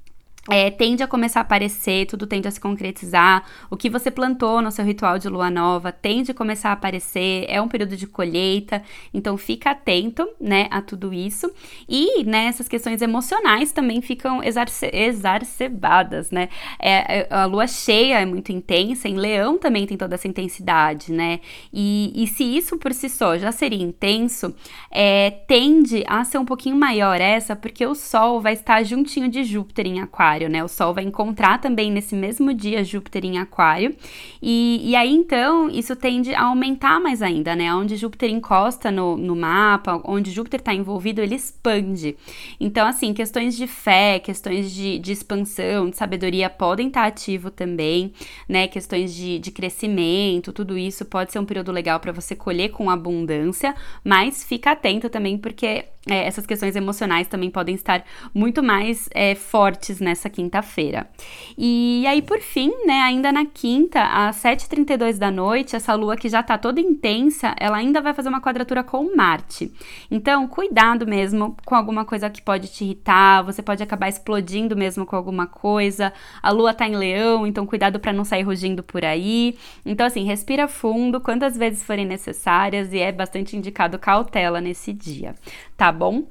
é, 0.50 0.70
tende 0.70 1.02
a 1.02 1.06
começar 1.06 1.40
a 1.40 1.42
aparecer, 1.42 2.06
tudo 2.06 2.26
tende 2.26 2.48
a 2.48 2.50
se 2.50 2.60
concretizar. 2.60 3.44
O 3.70 3.76
que 3.76 3.88
você 3.88 4.10
plantou 4.10 4.60
no 4.60 4.72
seu 4.72 4.84
ritual 4.84 5.18
de 5.18 5.28
lua 5.28 5.48
nova 5.50 5.92
tende 5.92 6.32
a 6.32 6.34
começar 6.34 6.70
a 6.70 6.72
aparecer. 6.72 7.44
É 7.48 7.60
um 7.62 7.68
período 7.68 7.96
de 7.96 8.06
colheita, 8.08 8.82
então 9.14 9.36
fica 9.36 9.70
atento, 9.70 10.28
né, 10.40 10.66
a 10.70 10.82
tudo 10.82 11.14
isso. 11.14 11.50
E 11.88 12.24
né, 12.24 12.46
essas 12.46 12.66
questões 12.66 13.00
emocionais 13.00 13.70
também 13.70 14.00
ficam 14.00 14.40
exacerbadas, 14.42 16.30
né? 16.32 16.48
É, 16.78 17.20
é, 17.20 17.28
a 17.30 17.44
lua 17.44 17.68
cheia 17.68 18.20
é 18.20 18.26
muito 18.26 18.50
intensa, 18.50 19.08
em 19.08 19.14
Leão 19.14 19.58
também 19.58 19.86
tem 19.86 19.96
toda 19.96 20.16
essa 20.16 20.26
intensidade, 20.26 21.12
né? 21.12 21.38
E, 21.72 22.12
e 22.16 22.26
se 22.26 22.42
isso 22.42 22.78
por 22.78 22.92
si 22.92 23.08
só 23.08 23.38
já 23.38 23.52
seria 23.52 23.82
intenso, 23.82 24.54
é, 24.90 25.30
tende 25.46 26.02
a 26.08 26.24
ser 26.24 26.38
um 26.38 26.44
pouquinho 26.44 26.76
maior 26.76 27.20
essa, 27.20 27.54
porque 27.54 27.86
o 27.86 27.94
Sol 27.94 28.40
vai 28.40 28.54
estar 28.54 28.82
juntinho 28.82 29.28
de 29.28 29.44
Júpiter 29.44 29.86
em 29.86 30.00
Aquário. 30.00 30.31
Aquário, 30.32 30.48
né? 30.48 30.64
O 30.64 30.68
Sol 30.68 30.94
vai 30.94 31.04
encontrar 31.04 31.60
também 31.60 31.90
nesse 31.90 32.14
mesmo 32.14 32.54
dia 32.54 32.82
Júpiter 32.82 33.24
em 33.24 33.38
Aquário. 33.38 33.94
E, 34.40 34.80
e 34.82 34.96
aí, 34.96 35.12
então, 35.12 35.68
isso 35.68 35.94
tende 35.94 36.34
a 36.34 36.44
aumentar 36.44 37.00
mais 37.00 37.20
ainda, 37.20 37.54
né? 37.54 37.72
Onde 37.74 37.96
Júpiter 37.96 38.30
encosta 38.30 38.90
no, 38.90 39.16
no 39.16 39.36
mapa, 39.36 40.00
onde 40.04 40.30
Júpiter 40.30 40.60
está 40.60 40.74
envolvido, 40.74 41.20
ele 41.20 41.34
expande. 41.34 42.16
Então, 42.58 42.86
assim, 42.86 43.12
questões 43.12 43.56
de 43.56 43.66
fé, 43.66 44.18
questões 44.18 44.72
de, 44.72 44.98
de 44.98 45.12
expansão, 45.12 45.90
de 45.90 45.96
sabedoria 45.96 46.48
podem 46.48 46.88
estar 46.88 47.02
tá 47.02 47.06
ativo 47.06 47.50
também, 47.50 48.12
né? 48.48 48.66
Questões 48.66 49.14
de, 49.14 49.38
de 49.38 49.50
crescimento, 49.50 50.52
tudo 50.52 50.78
isso 50.78 51.04
pode 51.04 51.32
ser 51.32 51.38
um 51.38 51.44
período 51.44 51.70
legal 51.70 52.00
para 52.00 52.12
você 52.12 52.34
colher 52.34 52.70
com 52.70 52.88
abundância, 52.88 53.74
mas 54.04 54.44
fica 54.44 54.72
atento 54.72 55.10
também, 55.10 55.36
porque 55.36 55.84
é, 56.08 56.26
essas 56.26 56.46
questões 56.46 56.74
emocionais 56.74 57.28
também 57.28 57.50
podem 57.50 57.74
estar 57.74 58.04
muito 58.34 58.62
mais 58.62 59.08
é, 59.12 59.34
fortes 59.34 60.00
nessa 60.00 60.21
quinta-feira. 60.30 61.08
E 61.56 62.04
aí, 62.06 62.22
por 62.22 62.40
fim, 62.40 62.70
né, 62.86 63.00
ainda 63.00 63.32
na 63.32 63.44
quinta, 63.44 64.02
às 64.02 64.36
7h32 64.36 65.18
da 65.18 65.30
noite, 65.30 65.76
essa 65.76 65.94
lua 65.94 66.16
que 66.16 66.28
já 66.28 66.42
tá 66.42 66.56
toda 66.56 66.80
intensa, 66.80 67.54
ela 67.58 67.76
ainda 67.76 68.00
vai 68.00 68.14
fazer 68.14 68.28
uma 68.28 68.40
quadratura 68.40 68.82
com 68.82 69.14
Marte. 69.16 69.72
Então, 70.10 70.46
cuidado 70.48 71.06
mesmo 71.06 71.56
com 71.64 71.74
alguma 71.74 72.04
coisa 72.04 72.30
que 72.30 72.42
pode 72.42 72.68
te 72.68 72.84
irritar, 72.84 73.42
você 73.42 73.62
pode 73.62 73.82
acabar 73.82 74.08
explodindo 74.08 74.76
mesmo 74.76 75.04
com 75.06 75.16
alguma 75.16 75.46
coisa. 75.46 76.12
A 76.42 76.50
lua 76.50 76.74
tá 76.74 76.86
em 76.86 76.96
leão, 76.96 77.46
então 77.46 77.66
cuidado 77.66 78.00
para 78.00 78.12
não 78.12 78.24
sair 78.24 78.42
rugindo 78.42 78.82
por 78.82 79.04
aí. 79.04 79.56
Então, 79.84 80.06
assim, 80.06 80.24
respira 80.24 80.68
fundo 80.68 81.20
quantas 81.20 81.56
vezes 81.56 81.82
forem 81.82 82.06
necessárias 82.06 82.92
e 82.92 82.98
é 82.98 83.12
bastante 83.12 83.56
indicado 83.56 83.98
cautela 83.98 84.60
nesse 84.60 84.92
dia 84.92 85.34
tá 85.76 85.90
bom? 85.90 86.24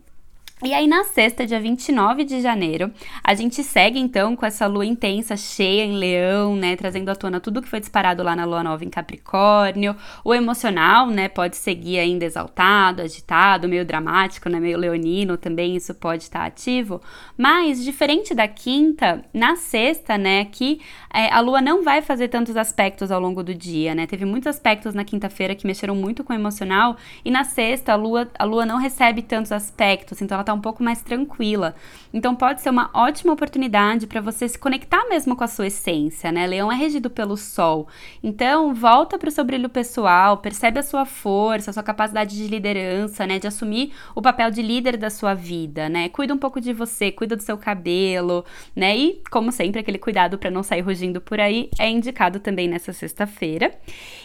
E 0.63 0.75
aí, 0.75 0.85
na 0.85 1.03
sexta, 1.03 1.43
dia 1.43 1.59
29 1.59 2.23
de 2.23 2.39
janeiro, 2.39 2.91
a 3.23 3.33
gente 3.33 3.63
segue 3.63 3.97
então 3.97 4.35
com 4.35 4.45
essa 4.45 4.67
lua 4.67 4.85
intensa, 4.85 5.35
cheia 5.35 5.83
em 5.83 5.93
leão, 5.93 6.55
né? 6.55 6.75
Trazendo 6.75 7.09
à 7.09 7.15
tona 7.15 7.39
tudo 7.39 7.63
que 7.63 7.67
foi 7.67 7.79
disparado 7.79 8.21
lá 8.21 8.35
na 8.35 8.45
lua 8.45 8.63
nova 8.63 8.85
em 8.85 8.89
Capricórnio. 8.89 9.95
O 10.23 10.35
emocional, 10.35 11.07
né? 11.07 11.27
Pode 11.27 11.57
seguir 11.57 11.97
ainda 11.97 12.25
exaltado, 12.25 13.01
agitado, 13.01 13.67
meio 13.67 13.83
dramático, 13.83 14.49
né? 14.49 14.59
Meio 14.59 14.77
leonino 14.77 15.35
também, 15.35 15.75
isso 15.75 15.95
pode 15.95 16.23
estar 16.23 16.45
ativo. 16.45 17.01
Mas, 17.35 17.83
diferente 17.83 18.35
da 18.35 18.47
quinta, 18.47 19.25
na 19.33 19.55
sexta, 19.55 20.15
né? 20.15 20.45
Que 20.45 20.79
é, 21.11 21.33
a 21.33 21.39
lua 21.39 21.59
não 21.59 21.83
vai 21.83 22.03
fazer 22.03 22.27
tantos 22.27 22.55
aspectos 22.55 23.11
ao 23.11 23.19
longo 23.19 23.41
do 23.41 23.55
dia, 23.55 23.95
né? 23.95 24.05
Teve 24.05 24.25
muitos 24.25 24.45
aspectos 24.45 24.93
na 24.93 25.03
quinta-feira 25.03 25.55
que 25.55 25.65
mexeram 25.65 25.95
muito 25.95 26.23
com 26.23 26.33
o 26.33 26.35
emocional. 26.35 26.97
E 27.25 27.31
na 27.31 27.43
sexta, 27.43 27.93
a 27.93 27.95
lua, 27.95 28.29
a 28.37 28.43
lua 28.43 28.63
não 28.63 28.77
recebe 28.77 29.23
tantos 29.23 29.51
aspectos, 29.51 30.21
então 30.21 30.35
ela 30.35 30.43
tá 30.43 30.50
tá 30.51 30.53
um 30.53 30.61
pouco 30.61 30.83
mais 30.83 31.01
tranquila. 31.01 31.75
Então 32.13 32.35
pode 32.35 32.61
ser 32.61 32.69
uma 32.69 32.89
ótima 32.93 33.33
oportunidade 33.33 34.05
para 34.07 34.21
você 34.21 34.47
se 34.47 34.59
conectar 34.59 35.07
mesmo 35.09 35.35
com 35.35 35.43
a 35.43 35.47
sua 35.47 35.67
essência, 35.67 36.31
né? 36.31 36.45
Leão 36.45 36.71
é 36.71 36.75
regido 36.75 37.09
pelo 37.09 37.37
sol. 37.37 37.87
Então 38.21 38.73
volta 38.73 39.17
para 39.17 39.29
o 39.29 39.31
seu 39.31 39.43
brilho 39.43 39.69
pessoal, 39.69 40.37
percebe 40.37 40.79
a 40.79 40.83
sua 40.83 41.05
força, 41.05 41.69
a 41.69 41.73
sua 41.73 41.83
capacidade 41.83 42.35
de 42.35 42.47
liderança, 42.47 43.25
né, 43.25 43.39
de 43.39 43.47
assumir 43.47 43.93
o 44.13 44.21
papel 44.21 44.51
de 44.51 44.61
líder 44.61 44.97
da 44.97 45.09
sua 45.09 45.33
vida, 45.33 45.87
né? 45.87 46.09
Cuida 46.09 46.33
um 46.33 46.37
pouco 46.37 46.59
de 46.59 46.73
você, 46.73 47.11
cuida 47.11 47.35
do 47.35 47.43
seu 47.43 47.57
cabelo, 47.57 48.43
né? 48.75 48.97
E 48.97 49.21
como 49.31 49.51
sempre 49.51 49.79
aquele 49.79 49.97
cuidado 49.97 50.37
para 50.37 50.51
não 50.51 50.63
sair 50.63 50.81
rugindo 50.81 51.21
por 51.21 51.39
aí 51.39 51.69
é 51.79 51.89
indicado 51.89 52.39
também 52.39 52.67
nessa 52.67 52.91
sexta-feira. 52.91 53.71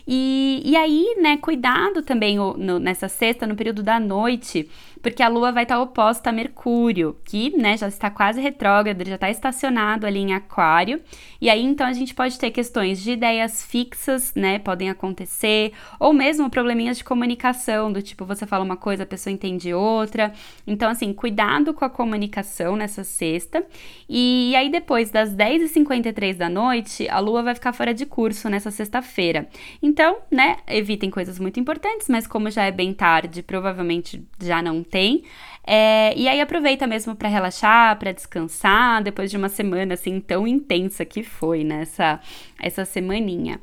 E, 0.07 0.63
e 0.65 0.77
aí, 0.77 1.17
né, 1.21 1.37
cuidado 1.37 2.03
também 2.03 2.37
no, 2.37 2.79
nessa 2.79 3.09
sexta, 3.09 3.47
no 3.47 3.57
período 3.57 3.83
da 3.83 3.99
noite, 3.99 4.69
porque 5.03 5.23
a 5.23 5.29
lua 5.29 5.53
vai 5.53 5.65
estar 5.65 5.81
oposta 5.81 6.16
a 6.25 6.33
Mercúrio, 6.33 7.17
que, 7.25 7.57
né, 7.57 7.77
já 7.77 7.89
está 7.89 8.11
quase 8.11 8.41
retrógrado, 8.41 9.07
já 9.07 9.17
está 9.17 9.31
estacionado 9.31 10.07
ali 10.07 10.21
em 10.21 10.33
Aquário. 10.33 11.01
E 11.41 11.51
aí, 11.51 11.63
então, 11.63 11.87
a 11.87 11.93
gente 11.93 12.15
pode 12.15 12.39
ter 12.39 12.51
questões 12.51 13.03
de 13.03 13.13
ideias 13.13 13.65
fixas, 13.65 14.35
né, 14.35 14.59
podem 14.59 14.89
acontecer, 14.89 15.73
ou 16.01 16.13
mesmo 16.13 16.49
probleminhas 16.49 16.99
de 16.99 17.05
comunicação, 17.05 17.93
do 17.93 18.01
tipo, 18.01 18.25
você 18.25 18.47
fala 18.47 18.65
uma 18.65 18.77
coisa, 18.77 19.03
a 19.03 19.07
pessoa 19.07 19.33
entende 19.33 19.73
outra. 19.75 20.33
Então, 20.67 20.91
assim, 20.91 21.13
cuidado 21.13 21.75
com 21.75 21.85
a 21.85 21.91
comunicação 21.91 22.77
nessa 22.77 23.05
sexta. 23.05 23.65
E, 24.09 24.55
aí, 24.57 24.71
depois 24.71 25.11
das 25.11 25.31
10h53 25.31 26.37
da 26.37 26.49
noite, 26.49 27.09
a 27.09 27.19
lua 27.19 27.43
vai 27.43 27.55
ficar 27.55 27.73
fora 27.73 27.93
de 27.93 28.07
curso 28.07 28.49
nessa 28.49 28.71
sexta-feira. 28.71 29.49
Então, 29.83 30.19
né, 30.31 30.57
evitem 30.67 31.11
coisas 31.11 31.39
muito 31.39 31.61
importantes, 31.61 32.09
mas 32.09 32.27
como 32.27 32.51
já 32.51 32.65
é 32.65 32.71
bem 32.71 32.93
tarde, 32.93 33.43
provavelmente 33.43 34.23
já 34.41 34.63
não 34.63 34.83
tem. 34.83 35.25
É, 35.67 36.15
e 36.17 36.29
aí 36.29 36.41
aproveita 36.41 36.87
mesmo 36.87 37.17
para 37.17 37.29
relaxar, 37.29 37.99
para 37.99 38.13
descansar, 38.13 39.03
depois 39.03 39.31
de 39.31 39.37
uma 39.37 39.49
semana 39.49 39.95
assim 39.95 40.21
tão 40.21 40.47
intensa 40.47 41.05
que 41.05 41.23
foi 41.25 41.65
nessa 41.65 42.21
essa 42.63 42.85
semaninha. 42.85 43.61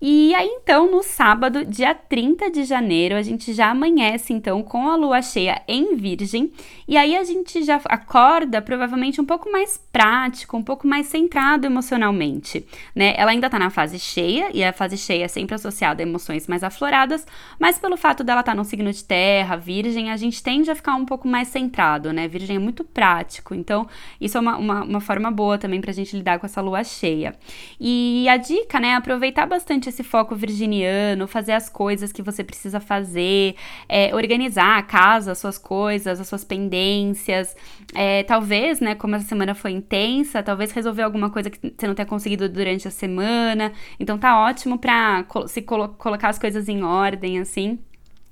E 0.00 0.32
aí, 0.32 0.46
então, 0.46 0.88
no 0.88 1.02
sábado, 1.02 1.64
dia 1.64 1.92
30 1.92 2.52
de 2.52 2.62
janeiro, 2.62 3.16
a 3.16 3.22
gente 3.22 3.52
já 3.52 3.70
amanhece, 3.70 4.32
então, 4.32 4.62
com 4.62 4.88
a 4.88 4.94
lua 4.94 5.20
cheia 5.20 5.60
em 5.66 5.96
Virgem. 5.96 6.52
E 6.86 6.96
aí 6.96 7.16
a 7.16 7.24
gente 7.24 7.64
já 7.64 7.80
acorda, 7.86 8.62
provavelmente, 8.62 9.20
um 9.20 9.24
pouco 9.24 9.50
mais 9.50 9.76
prático, 9.92 10.56
um 10.56 10.62
pouco 10.62 10.86
mais 10.86 11.06
centrado 11.06 11.66
emocionalmente, 11.66 12.64
né? 12.94 13.12
Ela 13.16 13.32
ainda 13.32 13.50
tá 13.50 13.58
na 13.58 13.70
fase 13.70 13.98
cheia, 13.98 14.50
e 14.54 14.62
a 14.62 14.72
fase 14.72 14.96
cheia 14.96 15.24
é 15.24 15.28
sempre 15.28 15.56
associada 15.56 16.00
a 16.00 16.06
emoções 16.06 16.46
mais 16.46 16.62
afloradas, 16.62 17.26
mas 17.58 17.76
pelo 17.76 17.96
fato 17.96 18.22
dela 18.22 18.40
estar 18.40 18.52
tá 18.52 18.56
num 18.56 18.64
signo 18.64 18.92
de 18.92 19.02
terra, 19.02 19.56
Virgem, 19.56 20.12
a 20.12 20.16
gente 20.16 20.40
tende 20.40 20.70
a 20.70 20.76
ficar 20.76 20.94
um 20.94 21.04
pouco 21.04 21.26
mais 21.26 21.48
centrado, 21.48 22.12
né? 22.12 22.28
Virgem 22.28 22.56
é 22.56 22.60
muito 22.60 22.84
prático, 22.84 23.52
então 23.52 23.88
isso 24.20 24.38
é 24.38 24.40
uma, 24.40 24.56
uma, 24.56 24.84
uma 24.84 25.00
forma 25.00 25.30
boa 25.30 25.58
também 25.58 25.80
pra 25.80 25.92
gente 25.92 26.16
lidar 26.16 26.38
com 26.38 26.46
essa 26.46 26.60
lua 26.60 26.84
cheia. 26.84 27.34
E 27.80 28.28
a 28.28 28.36
dica, 28.36 28.78
né, 28.78 28.90
é 28.90 28.94
aproveitar 28.94 29.44
bastante 29.44 29.87
esse 29.88 30.02
foco 30.02 30.34
virginiano, 30.34 31.26
fazer 31.26 31.52
as 31.52 31.68
coisas 31.68 32.12
que 32.12 32.22
você 32.22 32.44
precisa 32.44 32.80
fazer, 32.80 33.54
é, 33.88 34.14
organizar 34.14 34.78
a 34.78 34.82
casa, 34.82 35.32
as 35.32 35.38
suas 35.38 35.58
coisas, 35.58 36.20
as 36.20 36.28
suas 36.28 36.44
pendências. 36.44 37.56
É, 37.94 38.22
talvez, 38.24 38.80
né, 38.80 38.94
como 38.94 39.16
essa 39.16 39.26
semana 39.26 39.54
foi 39.54 39.72
intensa, 39.72 40.42
talvez 40.42 40.72
resolver 40.72 41.02
alguma 41.02 41.30
coisa 41.30 41.50
que 41.50 41.58
você 41.76 41.86
não 41.86 41.94
tenha 41.94 42.06
conseguido 42.06 42.48
durante 42.48 42.86
a 42.88 42.90
semana. 42.90 43.72
Então 43.98 44.18
tá 44.18 44.38
ótimo 44.40 44.78
pra 44.78 45.24
se 45.46 45.62
colo 45.62 45.88
colocar 45.90 46.28
as 46.28 46.38
coisas 46.38 46.68
em 46.68 46.82
ordem, 46.82 47.38
assim 47.38 47.78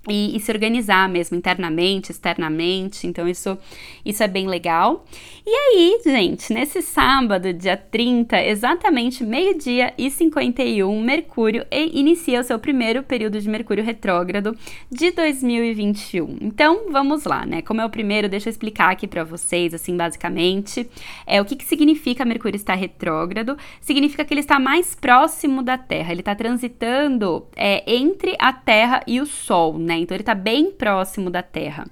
e, 0.08 0.36
e, 0.36 0.40
se 0.40 0.50
organizar 0.52 1.08
mesmo 1.08 1.36
internamente, 1.36 2.12
externamente. 2.12 3.06
Então, 3.06 3.28
isso, 3.28 3.58
isso 4.04 4.22
é 4.22 4.28
bem 4.28 4.46
legal. 4.46 5.04
E 5.44 5.50
aí, 5.50 6.00
gente, 6.04 6.52
nesse 6.52 6.82
sábado, 6.82 7.52
dia 7.52 7.76
30, 7.76 8.40
exatamente 8.42 9.24
meio-dia 9.24 9.92
e 9.96 10.10
51, 10.10 11.00
Mercúrio 11.00 11.64
inicia 11.70 12.40
o 12.40 12.44
seu 12.44 12.58
primeiro 12.58 13.02
período 13.02 13.40
de 13.40 13.48
Mercúrio 13.48 13.84
retrógrado 13.84 14.56
de 14.90 15.10
2021. 15.10 16.38
Então, 16.40 16.90
vamos 16.90 17.24
lá, 17.24 17.44
né? 17.44 17.62
Como 17.62 17.80
é 17.80 17.84
o 17.84 17.90
primeiro, 17.90 18.28
deixa 18.28 18.48
eu 18.48 18.50
explicar 18.50 18.90
aqui 18.90 19.06
para 19.06 19.24
vocês, 19.24 19.74
assim, 19.74 19.96
basicamente. 19.96 20.88
É, 21.26 21.40
o 21.40 21.44
que, 21.44 21.56
que 21.56 21.64
significa 21.64 22.24
Mercúrio 22.24 22.56
estar 22.56 22.74
retrógrado? 22.74 23.56
Significa 23.80 24.24
que 24.24 24.32
ele 24.32 24.40
está 24.40 24.58
mais 24.58 24.94
próximo 24.94 25.62
da 25.62 25.76
Terra, 25.78 26.12
ele 26.12 26.20
está 26.20 26.34
transitando 26.34 27.46
é, 27.56 27.82
entre 27.92 28.36
a 28.38 28.52
Terra 28.52 29.02
e 29.06 29.20
o 29.20 29.26
Sol, 29.26 29.78
né? 29.78 29.95
Então 29.98 30.14
ele 30.14 30.22
está 30.22 30.34
bem 30.34 30.70
próximo 30.70 31.30
da 31.30 31.42
Terra. 31.42 31.86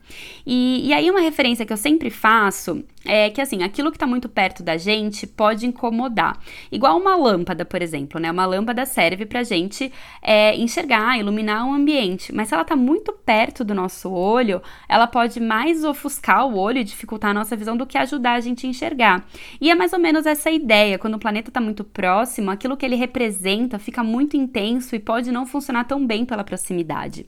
E, 0.47 0.89
e 0.89 0.93
aí 0.93 1.11
uma 1.11 1.21
referência 1.21 1.65
que 1.65 1.73
eu 1.73 1.77
sempre 1.77 2.11
faço 2.11 2.85
é 3.05 3.29
que 3.31 3.41
assim, 3.41 3.63
aquilo 3.63 3.91
que 3.91 3.97
está 3.97 4.07
muito 4.07 4.29
perto 4.29 4.63
da 4.63 4.77
gente 4.77 5.27
pode 5.27 5.67
incomodar. 5.67 6.39
Igual 6.73 6.99
uma 6.99 7.15
lâmpada, 7.15 7.65
por 7.65 7.83
exemplo, 7.83 8.19
né? 8.19 8.31
Uma 8.31 8.47
lâmpada 8.47 8.87
serve 8.87 9.27
para 9.27 9.43
gente 9.43 9.93
é, 10.23 10.57
enxergar, 10.57 11.19
iluminar 11.19 11.69
o 11.69 11.73
ambiente. 11.73 12.35
Mas 12.35 12.49
se 12.49 12.55
ela 12.55 12.63
está 12.63 12.75
muito 12.75 13.13
perto 13.13 13.63
do 13.63 13.75
nosso 13.75 14.11
olho, 14.11 14.63
ela 14.89 15.07
pode 15.07 15.39
mais 15.39 15.85
ofuscar 15.85 16.47
o 16.47 16.57
olho 16.57 16.79
e 16.79 16.85
dificultar 16.85 17.31
a 17.31 17.35
nossa 17.35 17.55
visão 17.55 17.77
do 17.77 17.87
que 17.87 17.99
ajudar 17.99 18.35
a 18.35 18.41
gente 18.41 18.67
a 18.67 18.71
enxergar. 18.71 19.27
E 19.61 19.71
é 19.71 19.75
mais 19.75 19.93
ou 19.93 19.99
menos 19.99 20.25
essa 20.25 20.51
ideia. 20.51 20.99
Quando 20.99 21.15
o 21.15 21.19
planeta 21.19 21.51
está 21.51 21.61
muito 21.61 21.85
próximo, 21.85 22.51
aquilo 22.51 22.77
que 22.77 22.87
ele 22.87 22.97
representa 22.97 23.79
fica 23.79 24.03
muito 24.03 24.37
intenso 24.37 24.97
e 24.97 24.99
pode 24.99 25.31
não 25.31 25.47
funcionar 25.47 25.85
tão 25.85 26.07
bem 26.07 26.25
pela 26.25 26.43
proximidade. 26.43 27.27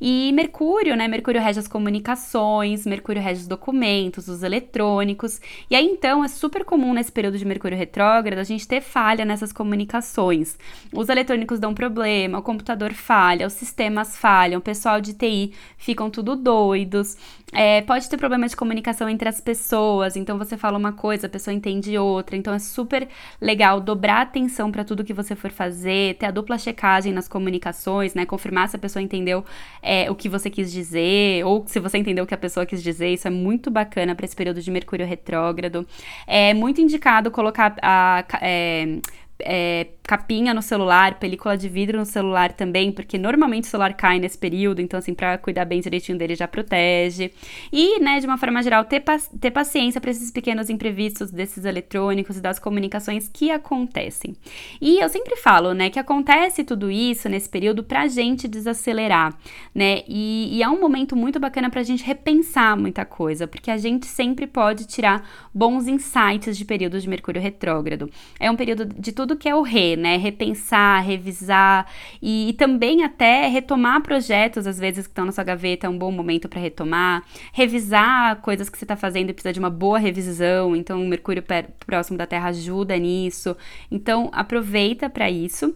E 0.00 0.17
Mercúrio, 0.32 0.96
né? 0.96 1.08
Mercúrio 1.08 1.40
rege 1.40 1.58
as 1.58 1.68
comunicações, 1.68 2.86
Mercúrio 2.86 3.22
rege 3.22 3.42
os 3.42 3.48
documentos, 3.48 4.28
os 4.28 4.42
eletrônicos 4.42 4.68
eletrônicos. 4.68 5.40
E 5.70 5.74
aí 5.74 5.84
então 5.84 6.24
é 6.24 6.28
super 6.28 6.64
comum 6.64 6.92
nesse 6.92 7.10
período 7.10 7.38
de 7.38 7.44
Mercúrio 7.44 7.76
retrógrado 7.76 8.38
a 8.38 8.44
gente 8.44 8.66
ter 8.66 8.80
falha 8.80 9.24
nessas 9.24 9.52
comunicações. 9.52 10.56
Os 10.92 11.08
eletrônicos 11.08 11.58
dão 11.58 11.74
problema, 11.74 12.38
o 12.38 12.42
computador 12.42 12.92
falha, 12.92 13.46
os 13.46 13.52
sistemas 13.52 14.16
falham, 14.16 14.58
o 14.58 14.62
pessoal 14.62 15.00
de 15.00 15.14
TI 15.14 15.52
ficam 15.76 16.10
tudo 16.10 16.36
doidos. 16.36 17.16
É, 17.52 17.80
pode 17.80 18.08
ter 18.10 18.18
problema 18.18 18.46
de 18.46 18.54
comunicação 18.54 19.08
entre 19.08 19.26
as 19.26 19.40
pessoas, 19.40 20.16
então 20.16 20.36
você 20.36 20.56
fala 20.56 20.76
uma 20.76 20.92
coisa, 20.92 21.26
a 21.26 21.30
pessoa 21.30 21.54
entende 21.54 21.96
outra. 21.96 22.36
Então 22.36 22.52
é 22.52 22.58
super 22.58 23.08
legal 23.40 23.80
dobrar 23.80 24.20
atenção 24.20 24.70
para 24.70 24.84
tudo 24.84 25.04
que 25.04 25.14
você 25.14 25.34
for 25.34 25.50
fazer, 25.50 26.16
ter 26.16 26.26
a 26.26 26.30
dupla 26.30 26.58
checagem 26.58 27.12
nas 27.12 27.26
comunicações, 27.26 28.14
né? 28.14 28.26
Confirmar 28.26 28.68
se 28.68 28.76
a 28.76 28.78
pessoa 28.78 29.02
entendeu 29.02 29.44
é, 29.82 30.07
o 30.08 30.14
que 30.14 30.28
você 30.28 30.50
quis 30.50 30.70
dizer, 30.72 31.44
ou 31.44 31.64
se 31.66 31.80
você 31.80 31.98
entendeu 31.98 32.24
o 32.24 32.26
que 32.26 32.34
a 32.34 32.38
pessoa 32.38 32.66
quis 32.66 32.82
dizer. 32.82 33.08
Isso 33.08 33.26
é 33.26 33.30
muito 33.30 33.70
bacana 33.70 34.14
para 34.14 34.24
esse 34.24 34.36
período 34.36 34.60
de 34.60 34.70
Mercúrio 34.70 35.06
retrógrado. 35.06 35.86
É 36.26 36.54
muito 36.54 36.80
indicado 36.80 37.30
colocar 37.30 37.76
a. 37.82 38.24
É, 38.40 38.98
é, 39.40 39.88
capinha 40.02 40.54
no 40.54 40.62
celular, 40.62 41.18
película 41.18 41.56
de 41.56 41.68
vidro 41.68 41.98
no 41.98 42.06
celular 42.06 42.52
também, 42.52 42.90
porque 42.90 43.18
normalmente 43.18 43.64
o 43.64 43.66
celular 43.66 43.94
cai 43.94 44.18
nesse 44.18 44.38
período, 44.38 44.80
então 44.80 44.98
assim, 44.98 45.14
para 45.14 45.36
cuidar 45.38 45.64
bem 45.64 45.80
direitinho 45.80 46.16
dele 46.16 46.34
já 46.34 46.48
protege. 46.48 47.30
E, 47.72 48.00
né, 48.00 48.18
de 48.18 48.26
uma 48.26 48.38
forma 48.38 48.62
geral, 48.62 48.84
ter, 48.84 49.04
ter 49.40 49.50
paciência 49.50 50.00
para 50.00 50.10
esses 50.10 50.30
pequenos 50.30 50.70
imprevistos 50.70 51.30
desses 51.30 51.64
eletrônicos 51.64 52.36
e 52.36 52.40
das 52.40 52.58
comunicações 52.58 53.28
que 53.32 53.50
acontecem. 53.50 54.34
E 54.80 54.98
eu 54.98 55.08
sempre 55.08 55.36
falo, 55.36 55.74
né, 55.74 55.90
que 55.90 55.98
acontece 55.98 56.64
tudo 56.64 56.90
isso 56.90 57.28
nesse 57.28 57.48
período 57.48 57.84
pra 57.84 58.08
gente 58.08 58.48
desacelerar, 58.48 59.36
né? 59.74 60.02
E, 60.08 60.56
e 60.56 60.62
é 60.62 60.68
um 60.68 60.80
momento 60.80 61.14
muito 61.14 61.38
bacana 61.38 61.70
pra 61.70 61.82
gente 61.82 62.02
repensar 62.02 62.76
muita 62.76 63.04
coisa, 63.04 63.46
porque 63.46 63.70
a 63.70 63.76
gente 63.76 64.06
sempre 64.06 64.46
pode 64.46 64.86
tirar 64.86 65.28
bons 65.52 65.86
insights 65.86 66.56
de 66.56 66.64
períodos 66.64 67.02
de 67.02 67.08
Mercúrio 67.08 67.40
retrógrado. 67.40 68.10
É 68.40 68.50
um 68.50 68.56
período 68.56 68.86
de 68.86 69.12
tudo 69.12 69.27
que 69.36 69.48
é 69.48 69.54
o 69.54 69.62
re, 69.62 69.96
né? 69.96 70.16
Repensar, 70.16 71.02
revisar 71.02 71.86
e, 72.20 72.50
e 72.50 72.52
também 72.52 73.04
até 73.04 73.46
retomar 73.48 74.02
projetos, 74.02 74.66
às 74.66 74.78
vezes, 74.78 75.06
que 75.06 75.10
estão 75.10 75.24
na 75.24 75.32
sua 75.32 75.44
gaveta, 75.44 75.86
é 75.86 75.90
um 75.90 75.98
bom 75.98 76.10
momento 76.10 76.48
para 76.48 76.60
retomar, 76.60 77.22
revisar 77.52 78.36
coisas 78.42 78.68
que 78.68 78.78
você 78.78 78.84
está 78.84 78.96
fazendo 78.96 79.30
e 79.30 79.32
precisa 79.32 79.52
de 79.52 79.58
uma 79.58 79.70
boa 79.70 79.98
revisão. 79.98 80.74
Então, 80.76 81.02
o 81.02 81.08
Mercúrio 81.08 81.44
próximo 81.86 82.18
da 82.18 82.26
Terra 82.26 82.48
ajuda 82.48 82.96
nisso. 82.96 83.56
Então, 83.90 84.30
aproveita 84.32 85.08
para 85.10 85.30
isso. 85.30 85.74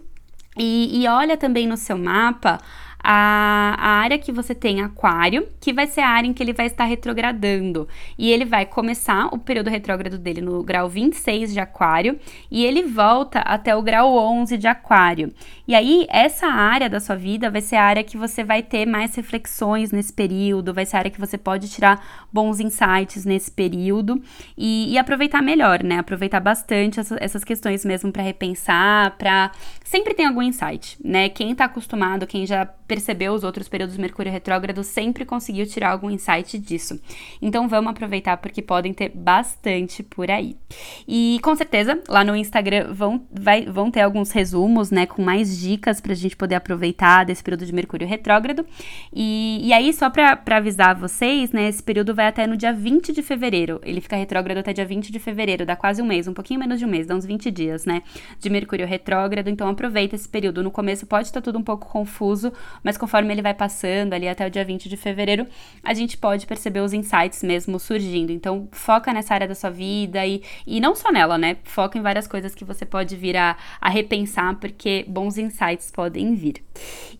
E, 0.59 1.03
e 1.03 1.09
olha 1.09 1.37
também 1.37 1.66
no 1.66 1.76
seu 1.76 1.96
mapa 1.96 2.59
a, 3.02 3.74
a 3.78 3.88
área 4.00 4.18
que 4.18 4.30
você 4.30 4.54
tem 4.54 4.80
aquário, 4.80 5.48
que 5.60 5.72
vai 5.72 5.86
ser 5.86 6.02
a 6.02 6.08
área 6.08 6.28
em 6.28 6.32
que 6.32 6.42
ele 6.42 6.52
vai 6.52 6.66
estar 6.66 6.84
retrogradando. 6.84 7.88
E 8.16 8.30
ele 8.30 8.44
vai 8.44 8.64
começar 8.64 9.26
o 9.26 9.38
período 9.38 9.70
retrógrado 9.70 10.18
dele 10.18 10.40
no 10.40 10.62
grau 10.62 10.88
26 10.88 11.52
de 11.52 11.60
aquário 11.60 12.18
e 12.50 12.64
ele 12.64 12.82
volta 12.82 13.40
até 13.40 13.74
o 13.74 13.82
grau 13.82 14.14
11 14.16 14.56
de 14.56 14.66
aquário. 14.66 15.32
E 15.66 15.74
aí, 15.74 16.06
essa 16.10 16.46
área 16.46 16.88
da 16.88 17.00
sua 17.00 17.16
vida 17.16 17.50
vai 17.50 17.60
ser 17.60 17.76
a 17.76 17.84
área 17.84 18.04
que 18.04 18.16
você 18.16 18.44
vai 18.44 18.62
ter 18.62 18.86
mais 18.86 19.14
reflexões 19.14 19.90
nesse 19.90 20.12
período, 20.12 20.74
vai 20.74 20.84
ser 20.84 20.96
a 20.96 20.98
área 21.00 21.10
que 21.10 21.20
você 21.20 21.38
pode 21.38 21.68
tirar 21.70 22.26
bons 22.32 22.60
insights 22.60 23.24
nesse 23.24 23.50
período 23.50 24.22
e, 24.56 24.92
e 24.92 24.98
aproveitar 24.98 25.42
melhor, 25.42 25.82
né? 25.82 25.98
Aproveitar 25.98 26.40
bastante 26.40 27.00
essa, 27.00 27.16
essas 27.20 27.44
questões 27.44 27.84
mesmo 27.84 28.12
para 28.12 28.22
repensar, 28.22 29.16
para 29.16 29.52
sempre 29.84 30.14
tem 30.14 30.26
algum 30.26 30.42
insight, 30.42 30.98
né? 31.04 31.28
Quem 31.28 31.54
tá 31.54 31.66
acostumado, 31.66 32.26
quem 32.26 32.46
já 32.46 32.68
percebeu 32.92 33.33
os 33.33 33.42
outros 33.42 33.70
períodos 33.70 33.96
do 33.96 34.02
Mercúrio 34.02 34.31
retrógrado 34.31 34.85
sempre 34.85 35.24
conseguiu 35.24 35.66
tirar 35.66 35.92
algum 35.92 36.11
insight 36.11 36.59
disso. 36.59 37.00
Então 37.40 37.66
vamos 37.66 37.90
aproveitar 37.90 38.37
porque 38.37 38.61
podem 38.61 38.92
ter 38.92 39.09
bastante 39.09 40.02
por 40.02 40.31
aí. 40.31 40.59
E 41.09 41.40
com 41.42 41.57
certeza 41.57 42.02
lá 42.07 42.22
no 42.22 42.37
Instagram 42.37 42.92
vão, 42.92 43.26
vai, 43.33 43.64
vão 43.64 43.90
ter 43.90 44.02
alguns 44.02 44.31
resumos, 44.31 44.90
né, 44.90 45.07
com 45.07 45.22
mais 45.22 45.59
dicas 45.59 46.02
pra 46.02 46.12
gente 46.12 46.37
poder 46.37 46.57
aproveitar 46.57 47.24
desse 47.24 47.42
período 47.42 47.64
de 47.64 47.72
Mercúrio 47.72 48.07
retrógrado. 48.07 48.66
E, 49.11 49.61
e 49.62 49.72
aí, 49.72 49.90
só 49.94 50.11
pra 50.11 50.38
avisar 50.50 50.94
vocês, 50.94 51.50
né, 51.50 51.68
esse 51.68 51.83
período 51.83 52.14
vai 52.14 52.26
até 52.26 52.46
no 52.46 52.59
dia 52.59 52.74
20 52.74 53.11
de 53.11 53.22
fevereiro. 53.22 53.81
Ele 53.83 54.02
fica 54.02 54.16
retrógrado 54.16 54.59
até 54.59 54.74
dia 54.74 54.85
20 54.85 55.11
de 55.11 55.18
fevereiro, 55.18 55.64
dá 55.64 55.76
quase 55.76 56.02
um 56.02 56.07
mês, 56.07 56.28
um 56.28 56.35
pouquinho 56.35 56.61
menos 56.61 56.78
de 56.78 56.85
um 56.85 56.88
mês, 56.88 57.07
dá 57.07 57.14
uns 57.14 57.24
20 57.24 57.50
dias, 57.50 57.87
né, 57.87 58.02
de 58.38 58.50
Mercúrio 58.50 58.87
retrógrado. 58.87 59.48
Então 59.48 59.66
aproveita 59.66 60.14
esse 60.14 60.28
período. 60.28 60.62
No 60.62 60.70
começo 60.70 61.07
pode 61.07 61.28
estar 61.28 61.40
tudo 61.40 61.59
um 61.59 61.62
pouco 61.62 61.88
confuso, 61.88 62.52
mas 62.83 62.97
conforme 62.97 63.33
ele 63.33 63.42
vai 63.42 63.55
passando 63.55 64.12
ali 64.12 64.29
até 64.29 64.47
o 64.47 64.51
dia 64.51 64.64
20 64.64 64.88
de 64.88 64.97
fevereiro, 64.97 65.47
a 65.83 65.95
gente 65.95 66.16
pode 66.16 66.47
perceber 66.47 66.81
os 66.81 66.92
insights 66.92 67.42
mesmo 67.42 67.79
surgindo. 67.79 68.33
Então, 68.33 68.68
foca 68.73 69.12
nessa 69.12 69.35
área 69.35 69.49
da 69.49 69.55
sua 69.55 69.71
vida 69.71 70.25
e, 70.27 70.42
e 70.66 70.81
não 70.81 70.95
só 70.95 71.12
nela, 71.12 71.38
né? 71.38 71.57
Foca 71.64 71.99
em 71.99 72.03
várias 72.03 72.27
coisas 72.27 72.55
que 72.55 72.64
você 72.64 72.85
pode 72.85 73.16
vir 73.16 73.37
a, 73.37 73.57
a 73.81 73.88
repensar, 73.88 74.57
porque 74.57 75.05
bons 75.09 75.38
insights 75.38 75.90
podem 75.90 76.35
vir. 76.35 76.62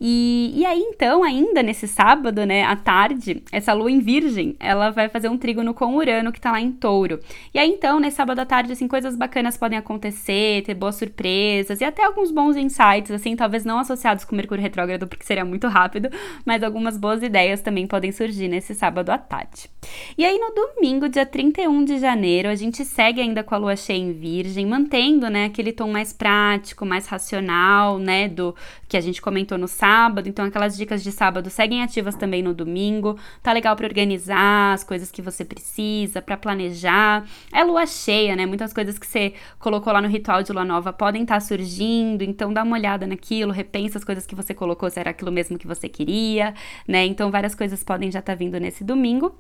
E, 0.01 0.53
e 0.57 0.67
aí, 0.67 0.81
então, 0.81 1.23
ainda 1.23 1.63
nesse 1.63 1.87
sábado, 1.87 2.45
né, 2.45 2.65
à 2.65 2.75
tarde, 2.75 3.43
essa 3.53 3.73
lua 3.73 3.91
em 3.91 4.01
Virgem, 4.01 4.57
ela 4.59 4.91
vai 4.91 5.09
fazer 5.09 5.29
um 5.29 5.39
trígono 5.39 5.73
com 5.75 5.95
Urano, 5.95 6.33
que 6.33 6.41
tá 6.41 6.51
lá 6.51 6.61
em 6.61 6.73
Touro. 6.73 7.21
E 7.55 7.59
aí, 7.59 7.69
então, 7.69 8.01
nesse 8.01 8.17
sábado 8.17 8.41
à 8.41 8.47
tarde, 8.47 8.73
assim, 8.73 8.89
coisas 8.89 9.17
bacanas 9.17 9.57
podem 9.57 9.79
acontecer, 9.79 10.63
ter 10.63 10.75
boas 10.75 10.97
surpresas 10.97 11.81
e 11.81 11.85
até 11.85 12.05
alguns 12.05 12.31
bons 12.31 12.57
insights, 12.57 13.11
assim, 13.11 13.37
talvez 13.37 13.65
não 13.65 13.79
associados 13.79 14.25
com 14.25 14.35
Mercúrio 14.35 14.63
retrógrado, 14.63 15.07
porque 15.07 15.25
seria 15.25 15.45
muito 15.53 15.69
rápido, 15.69 16.09
mas 16.45 16.63
algumas 16.63 16.97
boas 16.97 17.23
ideias 17.23 17.61
também 17.61 17.87
podem 17.87 18.11
surgir 18.11 18.49
nesse 18.49 18.75
sábado 18.75 19.11
à 19.11 19.19
tarde. 19.19 19.71
E 20.17 20.25
aí 20.25 20.39
no 20.39 20.55
domingo, 20.55 21.09
dia 21.09 21.27
31 21.27 21.85
de 21.85 21.99
janeiro, 21.99 22.49
a 22.49 22.55
gente 22.55 22.85
segue 22.85 23.21
ainda 23.21 23.45
com 23.45 23.55
a 23.55 23.59
lua 23.59 23.77
cheia 23.77 23.99
em 23.99 24.13
Virgem, 24.13 24.65
mantendo, 24.67 25.29
né, 25.29 25.47
aquele 25.47 25.73
tom 25.73 25.91
mais 25.91 26.13
prático, 26.13 26.87
mais 26.87 27.07
racional, 27.07 27.99
né, 27.99 28.29
do 28.29 28.55
que 28.89 28.97
a 28.97 29.01
gente 29.01 29.21
comentou 29.21 29.59
no 29.59 29.69
sábado. 29.69 30.29
Então 30.29 30.45
aquelas 30.45 30.77
dicas 30.77 31.03
de 31.03 31.13
sábado 31.13 31.51
seguem 31.51 31.83
ativas 31.83 32.15
também 32.15 32.43
no 32.43 32.55
domingo. 32.55 33.19
Tá 33.43 33.53
legal 33.53 33.75
para 33.75 33.87
organizar 33.87 34.73
as 34.73 34.85
coisas 34.85 35.11
que 35.11 35.21
você 35.21 35.45
precisa, 35.45 36.23
para 36.23 36.37
planejar. 36.37 37.27
É 37.53 37.65
lua 37.65 37.87
cheia, 37.87 38.37
né? 38.37 38.47
Muitas 38.47 38.73
coisas 38.73 38.99
que 38.99 39.07
você 39.07 39.35
colocou 39.59 39.93
lá 39.93 40.01
no 40.01 40.09
ritual 40.09 40.43
de 40.43 40.53
lua 40.53 40.65
nova 40.65 40.93
podem 40.93 41.23
estar 41.23 41.35
tá 41.35 41.41
surgindo, 41.41 42.23
então 42.23 42.53
dá 42.53 42.63
uma 42.63 42.77
olhada 42.77 43.07
naquilo, 43.07 43.53
repensa 43.53 43.99
as 43.99 44.05
coisas 44.05 44.27
que 44.27 44.35
você 44.35 44.55
colocou, 44.55 44.89
se 44.91 45.01
era 45.01 45.11
aquilo 45.11 45.32
mesmo 45.33 45.59
que 45.59 45.67
você 45.67 45.89
queria, 45.89 46.55
né? 46.87 47.05
Então 47.07 47.31
várias 47.31 47.55
coisas 47.55 47.83
podem 47.83 48.11
já 48.11 48.21
estar 48.21 48.33
tá 48.33 48.37
vindo 48.37 48.59
nesse 48.61 48.85
domingo. 48.85 49.35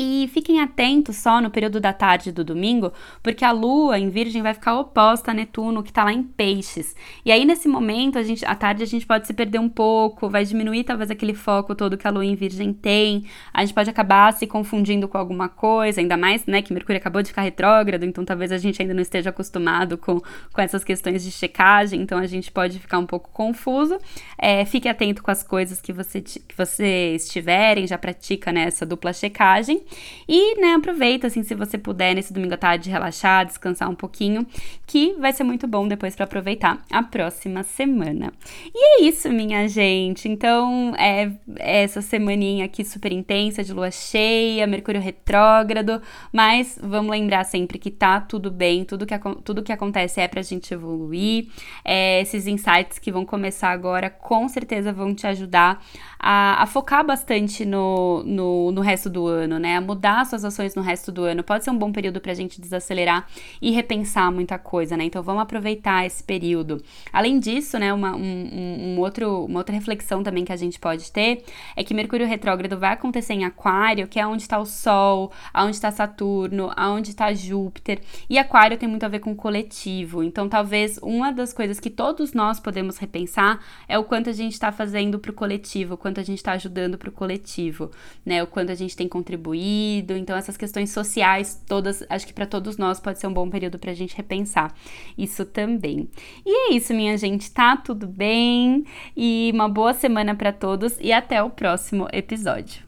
E 0.00 0.30
fiquem 0.32 0.60
atentos 0.60 1.16
só 1.16 1.40
no 1.40 1.50
período 1.50 1.80
da 1.80 1.92
tarde 1.92 2.30
do 2.30 2.44
domingo, 2.44 2.92
porque 3.20 3.44
a 3.44 3.50
Lua 3.50 3.98
em 3.98 4.08
Virgem 4.08 4.40
vai 4.42 4.54
ficar 4.54 4.78
oposta 4.78 5.32
a 5.32 5.34
Netuno, 5.34 5.82
que 5.82 5.90
está 5.90 6.04
lá 6.04 6.12
em 6.12 6.22
Peixes. 6.22 6.94
E 7.24 7.32
aí, 7.32 7.44
nesse 7.44 7.66
momento, 7.66 8.16
a 8.16 8.22
gente, 8.22 8.44
à 8.44 8.54
tarde, 8.54 8.84
a 8.84 8.86
gente 8.86 9.04
pode 9.04 9.26
se 9.26 9.34
perder 9.34 9.58
um 9.58 9.68
pouco, 9.68 10.30
vai 10.30 10.44
diminuir 10.44 10.84
talvez 10.84 11.10
aquele 11.10 11.34
foco 11.34 11.74
todo 11.74 11.98
que 11.98 12.06
a 12.06 12.12
Lua 12.12 12.24
em 12.24 12.36
Virgem 12.36 12.72
tem. 12.72 13.24
A 13.52 13.64
gente 13.64 13.74
pode 13.74 13.90
acabar 13.90 14.32
se 14.34 14.46
confundindo 14.46 15.08
com 15.08 15.18
alguma 15.18 15.48
coisa, 15.48 16.00
ainda 16.00 16.16
mais, 16.16 16.46
né, 16.46 16.62
que 16.62 16.72
Mercúrio 16.72 17.00
acabou 17.00 17.20
de 17.20 17.30
ficar 17.30 17.42
retrógrado, 17.42 18.04
então 18.04 18.24
talvez 18.24 18.52
a 18.52 18.58
gente 18.58 18.80
ainda 18.80 18.94
não 18.94 19.02
esteja 19.02 19.30
acostumado 19.30 19.98
com, 19.98 20.20
com 20.52 20.60
essas 20.60 20.84
questões 20.84 21.24
de 21.24 21.32
checagem, 21.32 22.00
então 22.00 22.18
a 22.18 22.26
gente 22.26 22.52
pode 22.52 22.78
ficar 22.78 23.00
um 23.00 23.06
pouco 23.06 23.30
confuso. 23.32 23.98
É, 24.38 24.64
fique 24.64 24.88
atento 24.88 25.24
com 25.24 25.30
as 25.32 25.42
coisas 25.42 25.80
que, 25.80 25.92
você, 25.92 26.20
que 26.20 26.56
vocês 26.56 27.28
tiverem, 27.28 27.84
já 27.84 27.98
pratica 27.98 28.52
né, 28.52 28.68
dupla 28.86 29.12
checagem. 29.12 29.87
E, 30.28 30.60
né, 30.60 30.74
aproveita, 30.74 31.26
assim, 31.26 31.42
se 31.42 31.54
você 31.54 31.78
puder, 31.78 32.14
nesse 32.14 32.32
domingo 32.32 32.54
à 32.54 32.56
tarde, 32.56 32.90
relaxar, 32.90 33.46
descansar 33.46 33.88
um 33.88 33.94
pouquinho, 33.94 34.46
que 34.86 35.14
vai 35.14 35.32
ser 35.32 35.44
muito 35.44 35.66
bom 35.66 35.88
depois 35.88 36.14
para 36.14 36.24
aproveitar 36.24 36.84
a 36.90 37.02
próxima 37.02 37.62
semana. 37.62 38.32
E 38.74 39.02
é 39.02 39.08
isso, 39.08 39.28
minha 39.30 39.66
gente. 39.68 40.28
Então, 40.28 40.94
é, 40.96 41.32
é 41.58 41.82
essa 41.82 42.02
semaninha 42.02 42.64
aqui 42.64 42.84
super 42.84 43.12
intensa 43.12 43.64
de 43.64 43.72
lua 43.72 43.90
cheia, 43.90 44.66
Mercúrio 44.66 45.00
retrógrado, 45.00 46.02
mas 46.32 46.78
vamos 46.82 47.10
lembrar 47.10 47.44
sempre 47.44 47.78
que 47.78 47.90
tá 47.90 48.20
tudo 48.20 48.50
bem, 48.50 48.84
tudo 48.84 49.06
que, 49.06 49.14
tudo 49.44 49.62
que 49.62 49.72
acontece 49.72 50.20
é 50.20 50.28
pra 50.28 50.42
gente 50.42 50.72
evoluir. 50.74 51.48
É, 51.84 52.20
esses 52.20 52.46
insights 52.46 52.98
que 52.98 53.12
vão 53.12 53.24
começar 53.24 53.70
agora 53.70 54.10
com 54.10 54.48
certeza 54.48 54.92
vão 54.92 55.14
te 55.14 55.26
ajudar 55.26 55.82
a, 56.18 56.62
a 56.62 56.66
focar 56.66 57.04
bastante 57.04 57.64
no, 57.64 58.22
no, 58.24 58.72
no 58.72 58.80
resto 58.80 59.08
do 59.08 59.26
ano, 59.26 59.58
né? 59.58 59.77
A 59.78 59.80
mudar 59.80 60.26
suas 60.26 60.44
ações 60.44 60.74
no 60.74 60.82
resto 60.82 61.12
do 61.12 61.22
ano. 61.22 61.44
Pode 61.44 61.62
ser 61.62 61.70
um 61.70 61.78
bom 61.78 61.92
período 61.92 62.20
para 62.20 62.32
a 62.32 62.34
gente 62.34 62.60
desacelerar 62.60 63.28
e 63.62 63.70
repensar 63.70 64.32
muita 64.32 64.58
coisa, 64.58 64.96
né? 64.96 65.04
Então 65.04 65.22
vamos 65.22 65.40
aproveitar 65.40 66.04
esse 66.04 66.20
período. 66.22 66.82
Além 67.12 67.38
disso, 67.38 67.78
né, 67.78 67.92
uma, 67.92 68.16
um, 68.16 68.96
um 68.96 68.98
outro, 68.98 69.44
uma 69.44 69.60
outra 69.60 69.72
reflexão 69.72 70.22
também 70.24 70.44
que 70.44 70.52
a 70.52 70.56
gente 70.56 70.80
pode 70.80 71.12
ter 71.12 71.44
é 71.76 71.84
que 71.84 71.94
Mercúrio 71.94 72.26
retrógrado 72.26 72.76
vai 72.76 72.92
acontecer 72.92 73.34
em 73.34 73.44
Aquário, 73.44 74.08
que 74.08 74.18
é 74.18 74.26
onde 74.26 74.42
está 74.42 74.58
o 74.58 74.66
Sol, 74.66 75.30
aonde 75.54 75.76
está 75.76 75.92
Saturno, 75.92 76.72
aonde 76.74 77.10
está 77.10 77.32
Júpiter. 77.32 78.00
E 78.28 78.36
Aquário 78.36 78.76
tem 78.76 78.88
muito 78.88 79.04
a 79.04 79.08
ver 79.08 79.20
com 79.20 79.30
o 79.30 79.36
coletivo. 79.36 80.24
Então, 80.24 80.48
talvez 80.48 80.98
uma 81.00 81.30
das 81.30 81.52
coisas 81.52 81.78
que 81.78 81.88
todos 81.88 82.32
nós 82.32 82.58
podemos 82.58 82.98
repensar 82.98 83.60
é 83.86 83.96
o 83.96 84.02
quanto 84.02 84.28
a 84.28 84.32
gente 84.32 84.54
está 84.54 84.72
fazendo 84.72 85.20
para 85.20 85.30
o 85.30 85.34
coletivo, 85.34 85.96
quanto 85.96 86.18
a 86.18 86.24
gente 86.24 86.38
está 86.38 86.52
ajudando 86.52 86.98
para 86.98 87.10
o 87.10 87.12
coletivo, 87.12 87.92
né? 88.26 88.42
O 88.42 88.46
quanto 88.48 88.72
a 88.72 88.74
gente 88.74 88.96
tem 88.96 89.06
contribuído. 89.06 89.57
Então, 89.58 90.36
essas 90.36 90.56
questões 90.56 90.90
sociais, 90.90 91.62
todas, 91.66 92.04
acho 92.08 92.26
que 92.26 92.32
para 92.32 92.46
todos 92.46 92.76
nós 92.76 93.00
pode 93.00 93.18
ser 93.18 93.26
um 93.26 93.32
bom 93.32 93.48
período 93.48 93.78
para 93.78 93.90
a 93.90 93.94
gente 93.94 94.16
repensar 94.16 94.74
isso 95.16 95.44
também. 95.44 96.08
E 96.44 96.70
é 96.70 96.74
isso, 96.74 96.94
minha 96.94 97.16
gente, 97.16 97.50
tá 97.50 97.76
tudo 97.76 98.06
bem? 98.06 98.84
E 99.16 99.50
uma 99.54 99.68
boa 99.68 99.94
semana 99.94 100.34
para 100.34 100.52
todos 100.52 100.96
e 101.00 101.12
até 101.12 101.42
o 101.42 101.50
próximo 101.50 102.08
episódio. 102.12 102.87